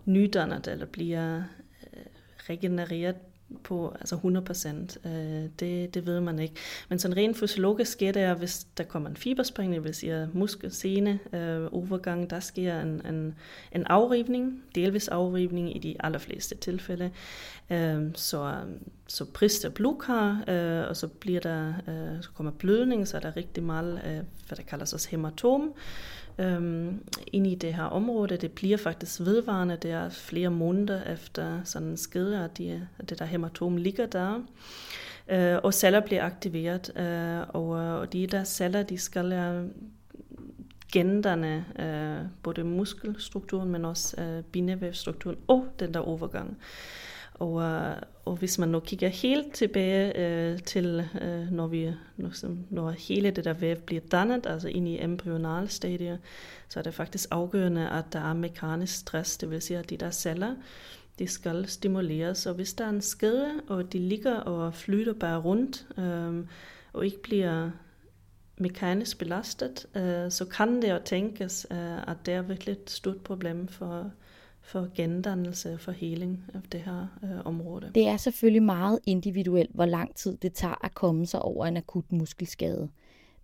nydannet 0.04 0.68
eller 0.68 0.86
bliver 0.86 1.36
øh, 1.36 2.02
regenereret 2.50 3.16
på 3.64 3.96
altså 4.00 4.14
100 4.14 4.46
procent. 4.46 4.98
Øh, 5.04 5.12
det, 5.60 5.94
det 5.94 6.06
ved 6.06 6.20
man 6.20 6.38
ikke. 6.38 6.54
Men 6.88 6.98
sådan 6.98 7.16
rent 7.16 7.36
fysiologisk 7.36 7.92
sker 7.92 8.12
det, 8.12 8.20
at 8.20 8.36
hvis 8.36 8.66
der 8.76 8.84
kommer 8.84 9.08
en 9.10 9.16
fiberspring, 9.16 9.72
det 9.74 9.84
vil 9.84 9.94
sige 9.94 10.28
muskel, 10.32 10.72
sene, 10.72 11.18
øh, 11.32 11.68
overgang, 11.72 12.30
der 12.30 12.40
sker 12.40 12.80
en, 12.80 13.06
en, 13.06 13.34
en 13.72 13.86
afrivning, 13.86 14.62
delvis 14.74 15.08
afrivning 15.08 15.76
i 15.76 15.78
de 15.78 15.96
allerfleste 16.00 16.54
tilfælde. 16.54 17.10
Øh, 17.70 18.02
så, 18.14 18.54
så 19.06 19.24
brister 19.24 19.68
blodkar, 19.68 20.44
øh, 20.48 20.88
og 20.88 20.96
så 20.96 21.08
bliver 21.08 21.40
der, 21.40 21.68
øh, 21.68 22.22
så 22.22 22.30
kommer 22.34 22.52
blødning, 22.52 23.08
så 23.08 23.16
er 23.16 23.20
der 23.20 23.36
rigtig 23.36 23.62
meget, 23.62 24.00
øh, 24.06 24.20
hvad 24.48 24.56
der 24.56 24.62
kaldes 24.62 24.92
også 24.92 25.08
hematom, 25.10 25.74
øhm, 26.38 27.02
ind 27.26 27.46
i 27.46 27.54
det 27.54 27.74
her 27.74 27.84
område. 27.84 28.36
Det 28.36 28.52
bliver 28.52 28.76
faktisk 28.76 29.20
vedvarende. 29.20 29.76
Det 29.76 29.90
er 29.90 30.08
flere 30.08 30.50
måneder 30.50 31.12
efter 31.12 31.60
sådan 31.64 31.88
en 31.88 31.96
skede, 31.96 32.44
at, 32.44 32.58
de, 32.58 32.88
at 32.98 33.10
det 33.10 33.18
der 33.18 33.24
hematom 33.24 33.76
ligger 33.76 34.06
der. 34.06 34.42
Øh, 35.28 35.58
og 35.62 35.74
celler 35.74 36.00
bliver 36.00 36.24
aktiveret, 36.24 36.92
øh, 36.96 37.48
og, 37.48 37.78
øh, 37.78 38.00
og 38.00 38.12
de 38.12 38.26
der 38.26 38.44
celler, 38.44 38.82
de 38.82 38.98
skal 38.98 39.32
øh, 39.32 39.64
uh, 39.64 39.70
genderne, 40.92 41.64
øh, 41.78 42.28
både 42.42 42.64
muskelstrukturen, 42.64 43.68
men 43.68 43.84
også 43.84 44.20
øh, 44.22 44.42
bindevævstrukturen 44.42 45.36
og 45.46 45.66
den 45.80 45.94
der 45.94 46.00
overgang. 46.00 46.58
Og, 47.38 47.62
øh, 47.62 47.96
og 48.24 48.36
hvis 48.36 48.58
man 48.58 48.68
nu 48.68 48.80
kigger 48.80 49.08
helt 49.08 49.54
tilbage 49.54 50.18
øh, 50.18 50.58
til, 50.62 51.08
øh, 51.20 51.52
når, 51.52 51.66
vi, 51.66 51.92
når, 52.16 52.30
når 52.70 52.90
hele 52.90 53.30
det 53.30 53.44
der 53.44 53.52
væv 53.52 53.76
bliver 53.76 54.02
dannet, 54.10 54.46
altså 54.46 54.68
ind 54.68 54.88
i 54.88 55.02
embryonalstadiet, 55.02 56.18
så 56.68 56.78
er 56.78 56.82
det 56.82 56.94
faktisk 56.94 57.28
afgørende, 57.30 57.88
at 57.90 58.04
der 58.12 58.20
er 58.30 58.34
mekanisk 58.34 58.96
stress, 58.96 59.36
det 59.36 59.50
vil 59.50 59.62
sige, 59.62 59.78
at 59.78 59.90
de 59.90 59.96
der 59.96 60.10
celler, 60.10 60.54
de 61.18 61.28
skal 61.28 61.66
stimuleres. 61.66 62.46
Og 62.46 62.54
hvis 62.54 62.74
der 62.74 62.84
er 62.84 62.90
en 62.90 63.00
skade, 63.00 63.52
og 63.68 63.92
de 63.92 63.98
ligger 63.98 64.36
og 64.36 64.74
flytter 64.74 65.12
bare 65.12 65.40
rundt, 65.40 65.86
øh, 65.98 66.44
og 66.92 67.04
ikke 67.04 67.22
bliver 67.22 67.70
mekanisk 68.58 69.18
belastet, 69.18 69.86
øh, 69.96 70.30
så 70.30 70.44
kan 70.44 70.82
det 70.82 70.90
jo 70.90 70.98
tænkes, 71.04 71.66
øh, 71.70 72.08
at 72.08 72.16
det 72.26 72.34
er 72.34 72.42
virkelig 72.42 72.72
et 72.72 72.90
stort 72.90 73.20
problem 73.20 73.68
for, 73.68 74.10
for 74.66 74.88
gendannelse 74.94 75.78
for 75.78 75.92
heling 75.92 76.44
af 76.54 76.60
det 76.72 76.80
her 76.80 77.06
øh, 77.22 77.40
område. 77.44 77.90
Det 77.94 78.08
er 78.08 78.16
selvfølgelig 78.16 78.62
meget 78.62 78.98
individuelt, 79.06 79.70
hvor 79.74 79.86
lang 79.86 80.16
tid 80.16 80.36
det 80.36 80.52
tager 80.52 80.84
at 80.84 80.94
komme 80.94 81.26
sig 81.26 81.42
over 81.42 81.66
en 81.66 81.76
akut 81.76 82.12
muskelskade. 82.12 82.88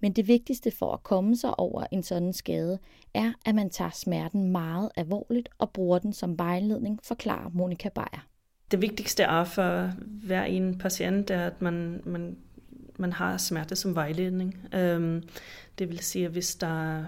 Men 0.01 0.13
det 0.13 0.29
vigtigste 0.29 0.71
for 0.79 0.93
at 0.93 1.03
komme 1.03 1.37
sig 1.37 1.59
over 1.61 1.85
en 1.93 2.03
sådan 2.03 2.33
skade, 2.33 2.79
er, 3.15 3.33
at 3.47 3.55
man 3.55 3.71
tager 3.71 3.91
smerten 3.91 4.53
meget 4.53 4.91
alvorligt 4.97 5.49
og 5.59 5.71
bruger 5.71 5.99
den 5.99 6.13
som 6.13 6.39
vejledning, 6.39 6.99
forklarer 7.03 7.51
Monika 7.53 7.89
Beyer. 7.95 8.27
Det 8.71 8.83
vigtigste 8.83 9.23
er 9.23 9.45
for 9.45 9.93
hver 10.27 10.45
en 10.45 10.79
patient, 10.79 11.31
er, 11.31 11.47
at 11.47 11.63
man, 11.63 12.03
man 12.05 12.37
man 12.99 13.13
har 13.13 13.37
smerte 13.37 13.77
som 13.77 13.95
vejledning. 13.95 14.69
Øhm, 14.75 15.23
det 15.79 15.89
vil 15.89 15.99
sige, 15.99 16.25
at 16.25 16.31
hvis 16.31 16.55
der 16.55 17.05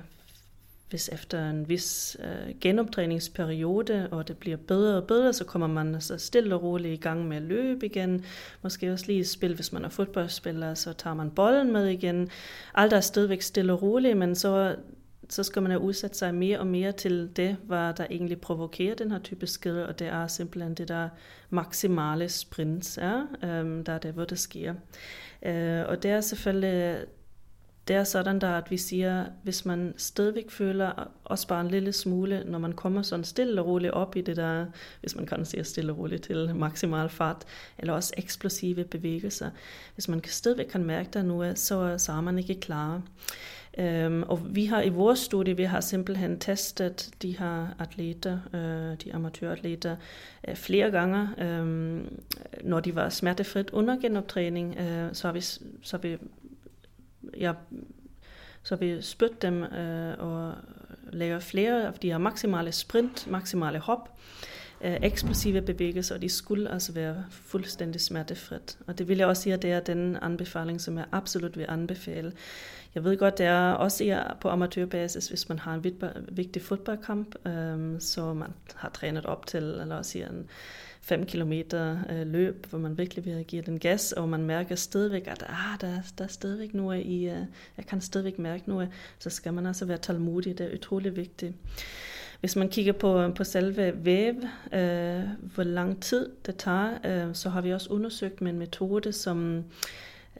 hvis 0.94 1.08
efter 1.08 1.50
en 1.50 1.68
vis 1.68 2.16
øh, 2.20 2.54
genoptræningsperiode, 2.60 4.08
og 4.10 4.28
det 4.28 4.38
bliver 4.38 4.56
bedre 4.56 4.96
og 4.96 5.06
bedre, 5.06 5.32
så 5.32 5.44
kommer 5.44 5.66
man 5.66 6.00
så 6.00 6.18
stille 6.18 6.54
og 6.54 6.62
roligt 6.62 6.94
i 6.94 7.02
gang 7.02 7.28
med 7.28 7.36
at 7.36 7.42
løbe 7.42 7.86
igen. 7.86 8.24
Måske 8.62 8.92
også 8.92 9.06
lige 9.06 9.24
spil, 9.24 9.54
hvis 9.54 9.72
man 9.72 9.84
er 9.84 9.88
fodboldspiller, 9.88 10.74
så 10.74 10.92
tager 10.92 11.14
man 11.14 11.30
bolden 11.30 11.72
med 11.72 11.86
igen. 11.86 12.28
Alt 12.74 12.92
er 12.92 13.00
stadigvæk 13.00 13.42
stille 13.42 13.72
og 13.72 13.82
roligt, 13.82 14.16
men 14.16 14.34
så, 14.34 14.76
så 15.28 15.42
skal 15.42 15.62
man 15.62 15.70
have 15.70 15.80
udsat 15.80 16.16
sig 16.16 16.34
mere 16.34 16.58
og 16.58 16.66
mere 16.66 16.92
til 16.92 17.30
det, 17.36 17.56
hvad 17.64 17.94
der 17.94 18.06
egentlig 18.10 18.40
provokerer 18.40 18.94
den 18.94 19.10
her 19.10 19.18
type 19.18 19.46
skade, 19.46 19.88
og 19.88 19.98
det 19.98 20.06
er 20.06 20.26
simpelthen 20.26 20.74
det 20.74 20.88
der 20.88 21.08
maksimale 21.50 22.28
sprint, 22.28 22.98
ja, 22.98 23.20
øhm, 23.48 23.84
der 23.84 23.92
er 23.92 23.98
det, 23.98 24.12
hvor 24.12 24.24
det 24.24 24.38
sker. 24.38 24.74
Øh, 25.42 25.82
og 25.88 26.02
det 26.02 26.10
er 26.10 26.20
selvfølgelig 26.20 26.98
det 27.88 27.96
er 27.96 28.04
sådan 28.04 28.40
der, 28.40 28.50
at 28.50 28.70
vi 28.70 28.76
siger, 28.76 29.24
hvis 29.42 29.64
man 29.64 29.94
stadigvæk 29.96 30.50
føler 30.50 31.10
også 31.24 31.48
bare 31.48 31.60
en 31.60 31.68
lille 31.68 31.92
smule, 31.92 32.42
når 32.46 32.58
man 32.58 32.72
kommer 32.72 33.02
sådan 33.02 33.24
stille 33.24 33.60
og 33.60 33.66
roligt 33.66 33.92
op 33.92 34.16
i 34.16 34.20
det 34.20 34.36
der, 34.36 34.66
hvis 35.00 35.16
man 35.16 35.26
kan 35.26 35.44
sige 35.44 35.64
stille 35.64 35.92
og 35.92 35.98
roligt 35.98 36.22
til 36.22 36.54
maksimal 36.54 37.08
fart, 37.08 37.44
eller 37.78 37.92
også 37.92 38.14
eksplosive 38.16 38.84
bevægelser. 38.84 39.50
Hvis 39.94 40.08
man 40.08 40.24
stadigvæk 40.24 40.66
kan 40.66 40.84
mærke 40.84 41.08
der 41.12 41.22
nu, 41.22 41.44
så, 41.54 41.94
så 41.98 42.12
er 42.12 42.20
man 42.20 42.38
ikke 42.38 42.60
klar. 42.60 43.02
Um, 43.78 44.22
og 44.22 44.40
vi 44.54 44.64
har 44.64 44.82
i 44.82 44.88
vores 44.88 45.18
studie, 45.18 45.56
vi 45.56 45.62
har 45.62 45.80
simpelthen 45.80 46.38
testet 46.38 47.10
de 47.22 47.38
her 47.38 47.66
atleter, 47.78 48.38
uh, 48.52 48.98
de 49.04 49.14
amatøratleter, 49.14 49.96
uh, 50.48 50.54
flere 50.54 50.90
gange. 50.90 51.28
Um, 51.60 52.08
når 52.62 52.80
de 52.80 52.94
var 52.94 53.08
smertefrit 53.08 53.70
under 53.70 53.96
genoptræning, 53.96 54.76
uh, 54.78 55.08
så 55.12 55.28
har 55.28 55.32
vi, 55.32 55.40
så 55.40 55.66
har 55.90 55.98
vi 55.98 56.18
jeg, 57.36 57.54
så 58.62 58.76
vi 58.76 59.02
spytte 59.02 59.36
dem 59.42 59.62
øh, 59.62 60.14
og 60.18 60.54
lave 61.12 61.40
flere 61.40 61.86
af 61.86 61.92
de 61.92 62.10
her 62.10 62.18
maksimale 62.18 62.72
sprint, 62.72 63.26
maksimale 63.30 63.78
hop, 63.78 64.18
øh, 64.80 64.96
eksplosive 65.02 65.62
bevægelser, 65.62 66.14
og 66.14 66.22
de 66.22 66.28
skulle 66.28 66.70
altså 66.70 66.92
være 66.92 67.24
fuldstændig 67.30 68.00
smertefrit. 68.00 68.78
Og 68.86 68.98
det 68.98 69.08
vil 69.08 69.18
jeg 69.18 69.26
også 69.26 69.42
sige, 69.42 69.54
at 69.54 69.62
det 69.62 69.72
er 69.72 69.80
den 69.80 70.16
anbefaling, 70.22 70.80
som 70.80 70.98
jeg 70.98 71.04
absolut 71.12 71.58
vil 71.58 71.66
anbefale. 71.68 72.32
Jeg 72.94 73.04
ved 73.04 73.16
godt, 73.16 73.38
det 73.38 73.46
er 73.46 73.70
også 73.70 74.22
på 74.40 74.48
amatørbasis, 74.48 75.28
hvis 75.28 75.48
man 75.48 75.58
har 75.58 75.74
en 75.74 75.84
vigtig 76.28 76.62
fodboldkamp, 76.62 77.46
øh, 77.46 78.00
så 78.00 78.34
man 78.34 78.50
har 78.74 78.88
trænet 78.88 79.26
op 79.26 79.46
til, 79.46 79.62
eller 79.62 79.96
også 79.96 80.18
en 80.18 80.48
5 81.04 81.26
kilometer 81.26 81.98
øh, 82.10 82.26
løb, 82.26 82.66
hvor 82.66 82.78
man 82.78 82.98
virkelig 82.98 83.24
vil 83.24 83.44
give 83.44 83.62
den 83.62 83.78
gas, 83.78 84.12
og 84.12 84.28
man 84.28 84.42
mærker 84.42 84.74
stadigvæk, 84.74 85.26
at 85.26 85.42
ah, 85.48 85.80
der, 85.80 85.92
der 86.18 86.24
er 86.24 86.28
stadigvæk 86.28 86.74
noget 86.74 87.06
i, 87.06 87.24
øh, 87.24 87.38
jeg 87.76 87.86
kan 87.88 88.00
stadigvæk 88.00 88.38
mærke 88.38 88.68
noget, 88.68 88.88
så 89.18 89.30
skal 89.30 89.52
man 89.52 89.66
altså 89.66 89.84
være 89.84 89.98
tålmodig, 89.98 90.58
det 90.58 90.66
er 90.66 90.74
utrolig 90.74 91.16
vigtigt. 91.16 91.54
Hvis 92.40 92.56
man 92.56 92.68
kigger 92.68 92.92
på, 92.92 93.28
på 93.36 93.44
selve 93.44 94.04
væv, 94.04 94.34
øh, 94.72 95.22
hvor 95.54 95.62
lang 95.62 96.02
tid 96.02 96.30
det 96.46 96.56
tager, 96.56 97.26
øh, 97.28 97.34
så 97.34 97.48
har 97.48 97.60
vi 97.60 97.72
også 97.72 97.90
undersøgt 97.90 98.40
med 98.40 98.52
en 98.52 98.58
metode, 98.58 99.12
som 99.12 99.64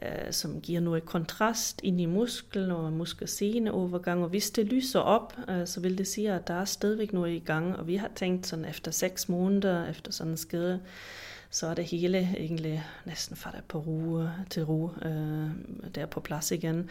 øh, 0.03 0.33
som 0.33 0.61
giver 0.61 0.81
noget 0.81 1.05
kontrast 1.05 1.81
ind 1.83 2.01
i 2.01 2.07
musklen 2.07 2.71
og 2.71 2.93
muskelsene 2.93 3.73
overgang. 3.73 4.23
Og 4.23 4.29
hvis 4.29 4.51
det 4.51 4.67
lyser 4.67 5.01
op, 5.01 5.37
øh, 5.49 5.67
så 5.67 5.81
vil 5.81 5.99
det 5.99 6.07
sige, 6.07 6.33
at 6.33 6.49
der 6.49 6.55
er 6.55 6.65
stadigvæk 6.65 7.13
noget 7.13 7.33
i 7.33 7.39
gang. 7.39 7.77
Og 7.77 7.87
vi 7.87 7.97
har 7.97 8.11
tænkt 8.15 8.47
sådan 8.47 8.65
efter 8.65 8.91
seks 8.91 9.29
måneder 9.29 9.89
efter 9.89 10.13
sådan 10.13 10.31
en 10.31 10.37
skade, 10.37 10.81
så 11.55 11.67
er 11.67 11.75
det 11.75 11.85
hele 11.85 12.19
egentlig 12.39 12.85
næsten 13.05 13.37
faldet 13.37 13.65
på 13.69 13.79
ro, 13.79 14.23
til 14.51 14.65
ro, 14.65 14.91
øh, 15.03 15.51
der 15.95 16.07
på 16.07 16.21
plads 16.21 16.51
igen. 16.51 16.91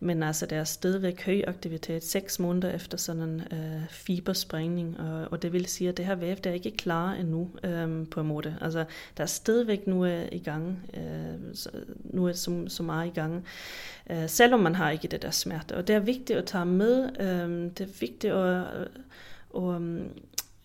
Men 0.00 0.22
altså, 0.22 0.46
der 0.46 0.56
er 0.56 0.64
stadigvæk 0.64 1.26
høj 1.26 1.42
aktivitet 1.46 2.04
seks 2.04 2.38
måneder 2.38 2.74
efter 2.74 2.98
sådan 2.98 3.22
en 3.22 3.40
øh, 3.52 3.88
fibersprængning, 3.90 5.00
og, 5.00 5.28
og 5.30 5.42
det 5.42 5.52
vil 5.52 5.66
sige, 5.66 5.88
at 5.88 5.96
det 5.96 6.06
her 6.06 6.14
væv 6.14 6.36
der 6.36 6.50
er 6.50 6.54
ikke 6.54 6.70
klar 6.70 7.12
endnu 7.12 7.50
øh, 7.64 8.08
på 8.08 8.20
en 8.20 8.26
måde. 8.26 8.56
Altså, 8.60 8.84
der 9.16 9.22
er 9.22 9.26
stadigvæk 9.26 9.86
nu 9.86 10.04
er 10.04 10.28
i 10.32 10.38
gang, 10.38 10.90
øh, 10.94 11.56
nu 12.04 12.26
er 12.26 12.32
så, 12.32 12.64
så 12.68 12.82
meget 12.82 13.06
i 13.06 13.14
gang, 13.14 13.44
øh, 14.10 14.28
selvom 14.28 14.60
man 14.60 14.74
har 14.74 14.90
ikke 14.90 15.08
det 15.08 15.22
der 15.22 15.30
smerte. 15.30 15.76
Og 15.76 15.88
det 15.88 15.96
er 15.96 16.00
vigtigt 16.00 16.38
at 16.38 16.44
tage 16.44 16.66
med, 16.66 17.20
øh, 17.20 17.70
det 17.78 17.80
er 17.80 17.98
vigtigt 18.00 18.32
at, 18.32 18.66
at, 19.56 19.62
at 19.64 19.82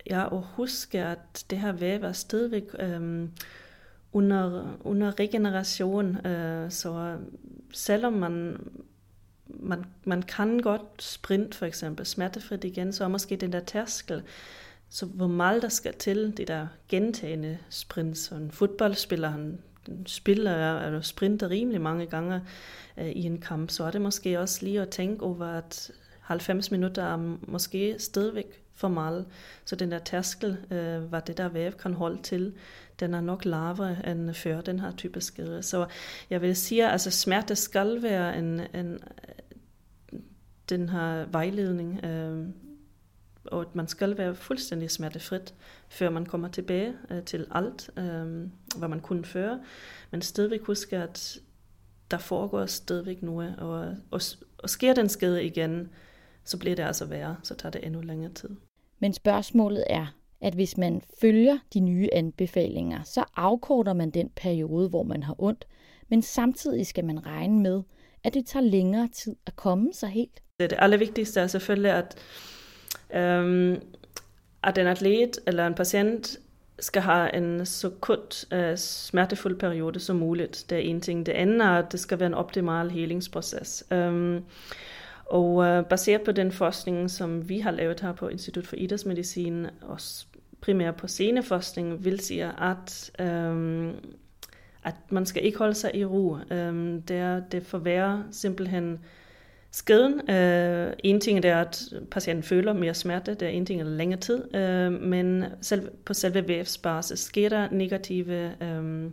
ja, 0.10 0.24
og 0.24 0.41
huske, 0.56 1.04
at 1.04 1.46
det 1.50 1.58
her 1.58 1.72
væv 1.72 2.04
er 2.04 2.12
stadigvæk 2.12 2.63
øhm, 2.80 3.32
under, 4.12 4.78
under 4.84 5.20
regeneration. 5.20 6.26
Øh, 6.26 6.72
så 6.72 7.17
selvom 7.74 8.13
man, 8.13 8.58
man, 9.48 9.86
man 10.04 10.22
kan 10.22 10.60
godt 10.60 11.04
sprint 11.04 11.56
for 11.56 11.65
eksempel 11.65 12.06
smertefrit 12.06 12.63
igen, 12.63 12.93
så 12.93 13.04
er 13.04 13.08
måske 13.08 13.36
den 13.36 13.54
der 13.54 13.60
tærskel, 13.60 14.24
så 14.89 15.06
hvor 15.06 15.28
meget 15.28 15.62
der 15.62 15.70
skal 15.70 15.93
til, 15.93 16.38
det 16.38 16.48
der 16.48 16.67
gentagende 16.89 17.58
sprint, 17.70 18.17
så 18.17 18.36
en 18.36 18.52
fodboldspiller, 18.52 19.30
han 19.30 19.60
spiller 20.06 20.80
eller 20.80 21.02
sprinter 21.02 21.50
rimelig 21.50 21.82
mange 21.82 22.06
gange 22.06 22.41
øh, 22.98 23.10
i 23.10 23.24
en 23.24 23.41
kamp, 23.41 23.70
så 23.70 23.84
er 23.84 23.91
det 23.91 24.02
måske 24.02 24.39
også 24.39 24.65
lige 24.65 24.82
at 24.82 24.89
tænke 24.89 25.24
over, 25.24 25.46
at 25.46 25.91
90 26.22 26.72
minutter 26.72 27.04
er 27.04 27.38
måske 27.48 27.96
stadigvæk 28.00 28.66
for 28.78 28.88
meget. 28.88 29.26
Så 29.66 29.76
den 29.76 29.92
der 29.92 30.00
tærskel, 30.00 30.58
øh, 30.72 31.04
hvad 31.04 31.22
det 31.22 31.38
der 31.38 31.50
væv 31.50 31.72
kan 31.72 31.94
holde 31.94 32.22
til, 32.22 32.54
den 33.00 33.13
er 33.13 33.22
nok 33.22 33.46
lavere 33.46 34.12
end 34.12 34.34
før 34.34 34.62
den 34.62 34.80
her 34.80 34.92
type 34.92 35.22
skade. 35.22 35.63
Så 35.63 35.88
jeg 36.30 36.42
vil 36.42 36.56
sige, 36.56 36.86
at 36.86 36.92
altså, 36.92 37.12
smerte 37.12 37.56
skal 37.56 38.04
være 38.04 38.38
en, 38.38 38.62
en, 38.76 39.00
den 40.70 40.90
her 40.90 41.26
vejledning, 41.26 42.06
øh, 42.06 42.48
og 43.46 43.62
at 43.62 43.76
man 43.76 43.88
skal 43.88 44.18
være 44.18 44.36
fuldstændig 44.36 44.92
smertefrit, 44.92 45.54
før 45.90 46.10
man 46.10 46.26
kommer 46.26 46.48
tilbage 46.48 46.94
øh, 47.10 47.24
til 47.24 47.48
alt, 47.52 47.90
øh, 47.98 48.48
hvad 48.78 48.88
man 48.88 49.00
kunne 49.00 49.26
før. 49.26 49.58
Men 50.12 50.22
stadigvæk 50.22 50.62
huske, 50.62 50.98
at 50.98 51.40
der 52.12 52.18
foregår 52.18 52.66
stadigvæk 52.66 53.22
noget, 53.22 53.56
og, 53.58 53.96
og, 54.12 54.22
og 54.58 54.70
sker 54.70 54.94
den 54.94 55.10
skade 55.10 55.46
igen, 55.46 55.90
så 56.44 56.58
bliver 56.58 56.76
det 56.76 56.84
altså 56.84 57.06
værre, 57.06 57.36
så 57.44 57.56
tager 57.56 57.72
det 57.72 57.86
endnu 57.86 58.02
længere 58.02 58.34
tid. 58.34 58.50
Men 59.00 59.14
spørgsmålet 59.14 59.84
er, 59.90 60.06
at 60.42 60.54
hvis 60.54 60.78
man 60.78 61.02
følger 61.22 61.58
de 61.74 61.80
nye 61.80 62.10
anbefalinger, 62.14 63.04
så 63.04 63.24
afkorter 63.36 63.94
man 63.94 64.10
den 64.10 64.30
periode, 64.36 64.90
hvor 64.90 65.04
man 65.04 65.24
har 65.24 65.36
ondt, 65.38 65.68
men 66.10 66.22
samtidig 66.22 66.88
skal 66.88 67.06
man 67.06 67.26
regne 67.26 67.60
med, 67.60 67.82
at 68.24 68.34
det 68.34 68.46
tager 68.46 68.64
længere 68.64 69.08
tid 69.08 69.36
at 69.46 69.56
komme 69.56 69.94
sig 69.94 70.10
helt. 70.10 70.42
Det, 70.60 70.74
allervigtigste 70.78 71.40
er 71.40 71.48
selvfølgelig, 71.48 71.92
at, 71.92 72.18
øhm, 73.14 73.82
at 74.64 74.78
en 74.78 74.88
atlet 74.88 75.40
eller 75.48 75.68
en 75.68 75.74
patient 75.74 76.38
skal 76.80 77.02
have 77.02 77.36
en 77.36 77.66
så 77.66 77.90
kort 77.90 78.46
øh, 78.54 78.78
smertefuld 78.78 79.60
periode 79.60 80.00
som 80.00 80.16
muligt. 80.16 80.66
Det 80.70 80.76
er 80.78 80.82
en 80.82 81.02
ting. 81.02 81.26
Det 81.26 81.32
andet 81.32 81.62
er, 81.62 81.70
at 81.70 81.92
det 81.92 82.00
skal 82.00 82.20
være 82.20 82.28
en 82.28 82.34
optimal 82.34 82.92
helingsproces. 82.92 83.84
Øhm, 83.92 84.44
og 85.30 85.66
øh, 85.66 85.86
baseret 85.86 86.22
på 86.22 86.32
den 86.32 86.52
forskning, 86.52 87.12
som 87.12 87.50
vi 87.50 87.60
har 87.60 87.72
lavet 87.72 88.00
her 88.00 88.13
på 88.13 88.28
Institut 88.28 88.68
for 88.68 88.76
Idrætsmedicin, 88.76 89.68
også 89.82 90.26
primært 90.62 90.96
på 90.96 91.08
sceneforskning, 91.08 92.06
vil 92.06 92.20
sige, 92.20 92.52
at, 92.62 93.12
øh, 93.20 93.94
at 94.84 94.96
man 95.10 95.26
skal 95.26 95.46
ikke 95.46 95.58
holde 95.58 95.74
sig 95.74 95.96
i 95.96 96.06
ro. 96.06 96.38
Øh, 96.52 97.02
det, 97.08 97.44
det 97.52 97.63
forværrer 97.63 98.24
simpelthen 98.32 99.00
skaden. 99.72 100.30
Øh, 100.30 100.94
en 101.04 101.22
ting 101.22 101.46
er, 101.46 101.62
at 101.62 101.84
patienten 102.12 102.44
føler 102.44 102.74
mere 102.74 102.94
smerte, 102.94 103.34
det 103.34 103.42
er 103.42 103.50
en 103.50 103.66
ting 103.66 103.82
er 103.82 103.86
længere 103.86 104.20
tid, 104.20 104.56
øh, 104.56 104.92
men 104.92 105.46
selv, 105.62 105.92
på 106.06 106.13
selve 106.13 106.48
vævsbasis 106.48 107.20
sker 107.20 107.50
der 107.50 107.68
negative 107.72 108.63
øh, 108.63 109.12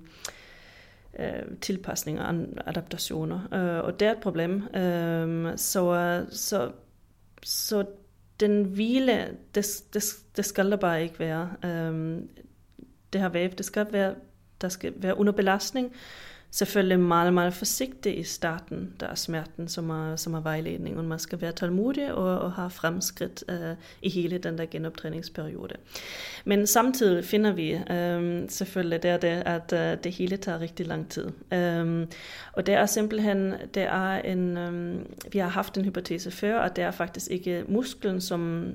øh, 1.19 1.57
tilpasninger 1.61 2.25
og 2.25 2.35
adaptationer. 2.67 3.41
Øh, 3.55 3.85
og 3.85 4.01
det 4.01 4.09
er 4.09 4.13
et 4.13 4.21
problem. 4.21 4.75
Øh, 4.77 5.59
så, 5.59 6.25
så, 6.31 6.71
så 7.43 7.87
den 8.41 8.65
hvile, 8.65 9.37
det, 9.55 9.67
det, 9.95 10.05
det 10.37 10.45
skal 10.45 10.71
der 10.71 10.77
bare 10.77 11.03
ikke 11.03 11.19
være. 11.19 11.51
Øh, 11.65 12.21
det 13.13 13.21
her 13.21 13.29
væv, 13.29 13.51
det 13.51 13.67
skal 13.67 13.87
være, 13.93 14.15
der 14.61 14.69
skal 14.69 14.93
være 14.97 15.19
under 15.19 15.33
belastning, 15.33 15.93
selvfølgelig 16.55 17.01
meget, 17.01 17.35
meget 17.35 17.55
forsigtig 17.55 18.19
i 18.19 18.23
starten, 18.23 18.93
der 19.01 19.07
er 19.07 19.15
smerten, 19.15 19.69
som 19.69 19.91
er, 19.91 20.17
som 20.17 20.35
er 20.35 20.41
vejledningen. 20.41 21.09
Man 21.09 21.19
skal 21.19 21.41
være 21.41 21.53
tålmodig 21.53 22.15
og, 22.15 22.39
og 22.39 22.53
have 22.53 22.71
fremskridt 22.71 23.45
øh, 23.49 23.77
i 24.03 24.09
hele 24.09 24.39
den 24.39 24.59
der 24.59 24.67
genoptræningsperiode. 24.67 25.75
Men 26.45 26.67
samtidig 26.67 27.25
finder 27.25 27.53
vi 27.53 27.73
øh, 27.73 28.49
selvfølgelig 28.49 29.03
det, 29.03 29.23
det 29.23 29.29
at 29.29 29.73
øh, 29.73 30.05
det 30.05 30.13
hele 30.13 30.37
tager 30.37 30.61
rigtig 30.61 30.87
lang 30.87 31.09
tid. 31.09 31.31
Øh, 31.53 32.07
og 32.53 32.67
det 32.67 32.75
er 32.75 32.87
simpelthen, 32.87 33.55
det 33.75 33.83
er 33.83 34.15
en, 34.15 34.57
øh, 34.57 34.99
vi 35.33 35.39
har 35.39 35.49
haft 35.49 35.79
en 35.79 35.85
hypotese 35.85 36.31
før, 36.31 36.61
at 36.61 36.77
det 36.77 36.85
er 36.85 36.91
faktisk 36.91 37.31
ikke 37.31 37.65
musklen, 37.69 38.21
som, 38.21 38.73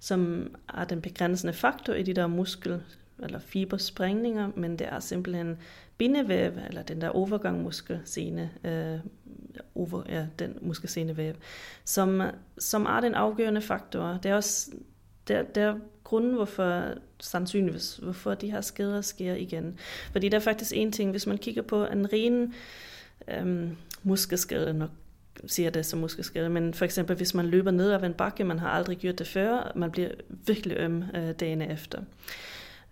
som 0.00 0.50
er 0.74 0.84
den 0.84 1.00
begrænsende 1.00 1.52
faktor 1.52 1.92
i 1.92 2.02
de 2.02 2.14
der 2.14 2.26
muskel 2.26 2.80
eller 3.22 3.38
fibersprængninger, 3.38 4.50
men 4.56 4.78
det 4.78 4.86
er 4.90 5.00
simpelthen 5.00 5.58
bindevæv, 6.02 6.52
eller 6.68 6.82
den 6.82 7.00
der 7.00 7.08
overgangmuskelscene, 7.08 8.50
øh, 8.64 8.98
over, 9.74 10.02
ja, 10.08 10.26
den 10.38 10.58
muskelsenevæv, 10.60 11.34
som, 11.84 12.22
som 12.58 12.86
er 12.86 13.00
den 13.00 13.14
afgørende 13.14 13.60
faktor. 13.60 14.18
Det 14.22 14.30
er 14.30 14.34
også 14.34 14.70
der, 15.28 15.42
der 15.42 15.74
grunden, 16.04 16.34
hvorfor 16.34 16.84
sandsynligvis, 17.20 17.96
hvorfor 17.96 18.34
de 18.34 18.50
her 18.50 18.60
skader 18.60 19.00
sker 19.00 19.34
igen. 19.34 19.78
Fordi 20.12 20.28
der 20.28 20.36
er 20.36 20.40
faktisk 20.40 20.72
en 20.74 20.92
ting, 20.92 21.10
hvis 21.10 21.26
man 21.26 21.38
kigger 21.38 21.62
på 21.62 21.86
en 21.86 22.12
ren 22.12 22.54
øhm, 23.28 23.76
muskelskade, 24.02 24.74
nok 24.74 24.90
siger 25.46 25.70
det 25.70 25.86
som 25.86 25.98
muskelskade, 25.98 26.48
men 26.48 26.74
for 26.74 26.84
eksempel 26.84 27.16
hvis 27.16 27.34
man 27.34 27.46
løber 27.46 27.70
ned 27.70 27.90
af 27.90 28.06
en 28.06 28.14
bakke, 28.14 28.44
man 28.44 28.58
har 28.58 28.68
aldrig 28.68 28.98
gjort 28.98 29.18
det 29.18 29.26
før, 29.26 29.72
man 29.74 29.90
bliver 29.90 30.10
virkelig 30.46 30.76
øm 30.76 31.04
øh, 31.14 31.32
dagen 31.32 31.62
efter. 31.62 32.02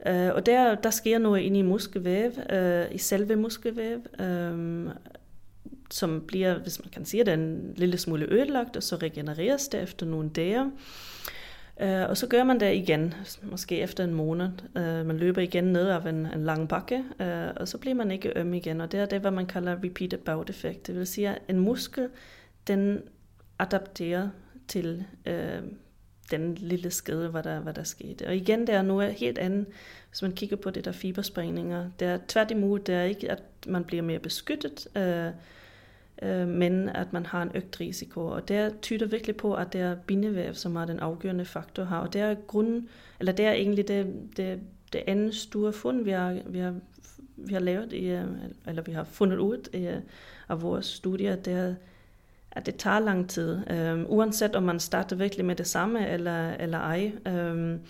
Uh, 0.07 0.35
og 0.35 0.47
der, 0.47 0.75
der 0.75 0.91
sker 0.91 1.19
noget 1.19 1.41
inde 1.41 1.59
i 1.59 1.63
muskelvæv, 1.63 2.31
uh, 2.31 2.57
øh, 2.57 2.85
i 2.93 2.99
selve 2.99 3.37
muskelvæv, 3.37 3.99
um, 4.19 4.87
øh, 4.87 4.95
som 5.91 6.25
bliver, 6.27 6.59
hvis 6.59 6.81
man 6.85 6.91
kan 6.91 7.05
sige 7.05 7.25
det, 7.25 7.35
en 7.35 7.73
lille 7.77 7.99
smule 7.99 8.27
ødelagt, 8.27 8.77
og 8.77 8.83
så 8.83 8.97
regenereres 8.97 9.69
det 9.69 9.83
efter 9.83 10.07
nogle 10.07 10.31
dage. 10.31 10.65
Uh, 11.83 12.09
og 12.09 12.17
så 12.17 12.27
gør 12.27 12.45
man 12.45 12.61
det 12.61 12.75
igen, 12.75 13.15
måske 13.43 13.79
efter 13.81 14.05
en 14.05 14.15
måned. 14.15 14.51
Uh, 14.77 15.07
man 15.07 15.17
løber 15.17 15.43
igen 15.43 15.65
ned 15.65 15.89
af 15.89 16.07
en, 16.07 16.27
en 16.27 16.45
lang 16.45 16.69
bakke, 16.69 17.05
uh, 17.21 17.57
og 17.57 17.69
så 17.69 17.79
bliver 17.79 17.95
man 17.95 18.11
ikke 18.11 18.33
øm 18.37 18.55
igen. 18.55 18.81
Og 18.81 18.93
det 18.93 19.01
er 19.01 19.07
det, 19.07 19.21
hvad 19.21 19.31
man 19.31 19.47
kalder 19.47 19.77
repeated 19.85 20.19
bout 20.19 20.51
effect. 20.51 20.87
Det 20.87 20.97
vil 20.97 21.07
sige, 21.07 21.29
at 21.29 21.39
en 21.49 21.59
muskel, 21.59 22.09
den 22.67 23.03
adapterer 23.59 24.29
til 24.69 25.05
uh, 25.27 25.69
den 26.31 26.55
lille 26.55 26.91
skade, 26.91 27.29
hvad 27.29 27.43
der, 27.43 27.61
hvad 27.61 27.75
der 27.75 27.83
skete. 27.83 28.27
Og 28.27 28.37
igen, 28.37 28.67
der 28.67 28.79
er 28.79 28.83
noget 28.83 29.15
helt 29.15 29.39
andet, 29.39 29.67
hvis 30.09 30.23
man 30.23 30.33
kigger 30.33 30.57
på 30.57 30.71
det 30.71 30.85
der 30.85 30.93
fibersprængninger. 30.93 31.91
Det 32.01 32.09
er 32.09 32.19
tværtimod, 32.29 32.79
det 32.79 32.95
er 32.95 33.03
ikke, 33.03 33.31
at 33.31 33.43
man 33.67 33.85
bliver 33.85 34.03
mere 34.03 34.19
beskyttet, 34.19 34.89
øh, 34.97 35.27
øh, 36.23 36.49
men 36.49 36.89
at 36.89 37.13
man 37.13 37.27
har 37.27 37.43
en 37.43 37.51
øget 37.55 37.81
risiko. 37.81 38.27
Og 38.27 38.49
det 38.49 38.81
tyder 38.81 39.07
virkelig 39.07 39.37
på, 39.37 39.55
at 39.55 39.73
det 39.73 39.81
er 39.81 39.97
bindevæv, 40.07 40.55
som 40.55 40.77
er 40.77 40.85
den 40.85 40.99
afgørende 40.99 41.45
faktor 41.45 41.85
her. 41.85 41.97
Og 41.97 42.13
det 42.13 42.21
er 42.21 42.35
grund, 42.35 42.89
eller 43.19 43.33
det 43.33 43.47
er 43.47 43.53
egentlig 43.53 43.89
det, 43.89 44.07
det, 44.37 44.61
det 44.93 45.03
andet 45.07 45.35
store 45.35 45.73
fund, 45.73 46.05
vi 46.05 46.11
har, 46.11 46.39
vi 46.47 46.59
har, 46.59 46.75
vi 47.37 47.53
har 47.53 47.61
lavet, 47.61 47.93
i, 47.93 48.11
øh, 48.11 48.25
eller 48.67 48.83
vi 48.83 48.93
har 48.93 49.05
fundet 49.05 49.39
ud 49.39 49.69
i, 49.75 49.87
øh, 49.87 50.01
af 50.49 50.63
vores 50.63 50.87
studier, 50.87 51.37
det 51.37 51.53
er, 51.53 51.75
at 52.53 52.67
det 52.67 52.77
tager 52.77 52.99
lang 52.99 53.29
tid, 53.29 53.71
øhm, 53.71 54.07
uanset 54.09 54.57
om 54.57 54.63
man 54.63 54.81
starter 54.81 55.17
virkelig 55.17 55.45
med 55.45 55.57
det 55.57 55.67
samme 55.67 56.09
eller, 56.09 56.51
eller 56.51 56.79
ej. 56.79 57.13
Øhm, 57.27 57.81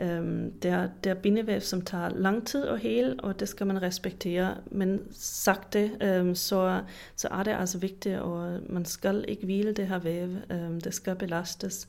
øhm, 0.00 0.52
det, 0.52 0.70
er, 0.70 0.88
det 1.04 1.10
er 1.10 1.14
bindevæv, 1.14 1.60
som 1.60 1.82
tager 1.82 2.08
lang 2.08 2.46
tid 2.46 2.64
at 2.64 2.80
hele, 2.80 3.16
og 3.18 3.40
det 3.40 3.48
skal 3.48 3.66
man 3.66 3.82
respektere. 3.82 4.56
Men 4.70 5.00
sagt 5.12 5.72
det, 5.72 6.18
um, 6.20 6.34
så, 6.34 6.82
så 7.16 7.28
er 7.28 7.42
det 7.42 7.50
altså 7.50 7.78
vigtigt, 7.78 8.18
og 8.18 8.60
man 8.68 8.84
skal 8.84 9.24
ikke 9.28 9.44
hvile 9.44 9.72
det 9.72 9.86
her 9.86 9.98
væv. 9.98 10.28
Øhm, 10.50 10.80
det 10.80 10.94
skal 10.94 11.16
belastes 11.16 11.88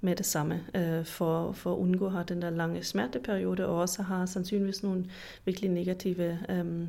med 0.00 0.16
det 0.16 0.26
samme, 0.26 0.60
øh, 0.74 1.04
for, 1.04 1.52
for 1.52 1.72
at 1.72 1.78
undgå 1.78 2.06
at 2.06 2.12
have 2.12 2.24
den 2.28 2.42
der 2.42 2.50
lange 2.50 2.82
smerteperiode, 2.82 3.66
og 3.66 3.80
også 3.80 4.02
har 4.02 4.26
sandsynligvis 4.26 4.82
nogle 4.82 5.04
virkelig 5.44 5.70
negative 5.70 6.38
um, 6.60 6.88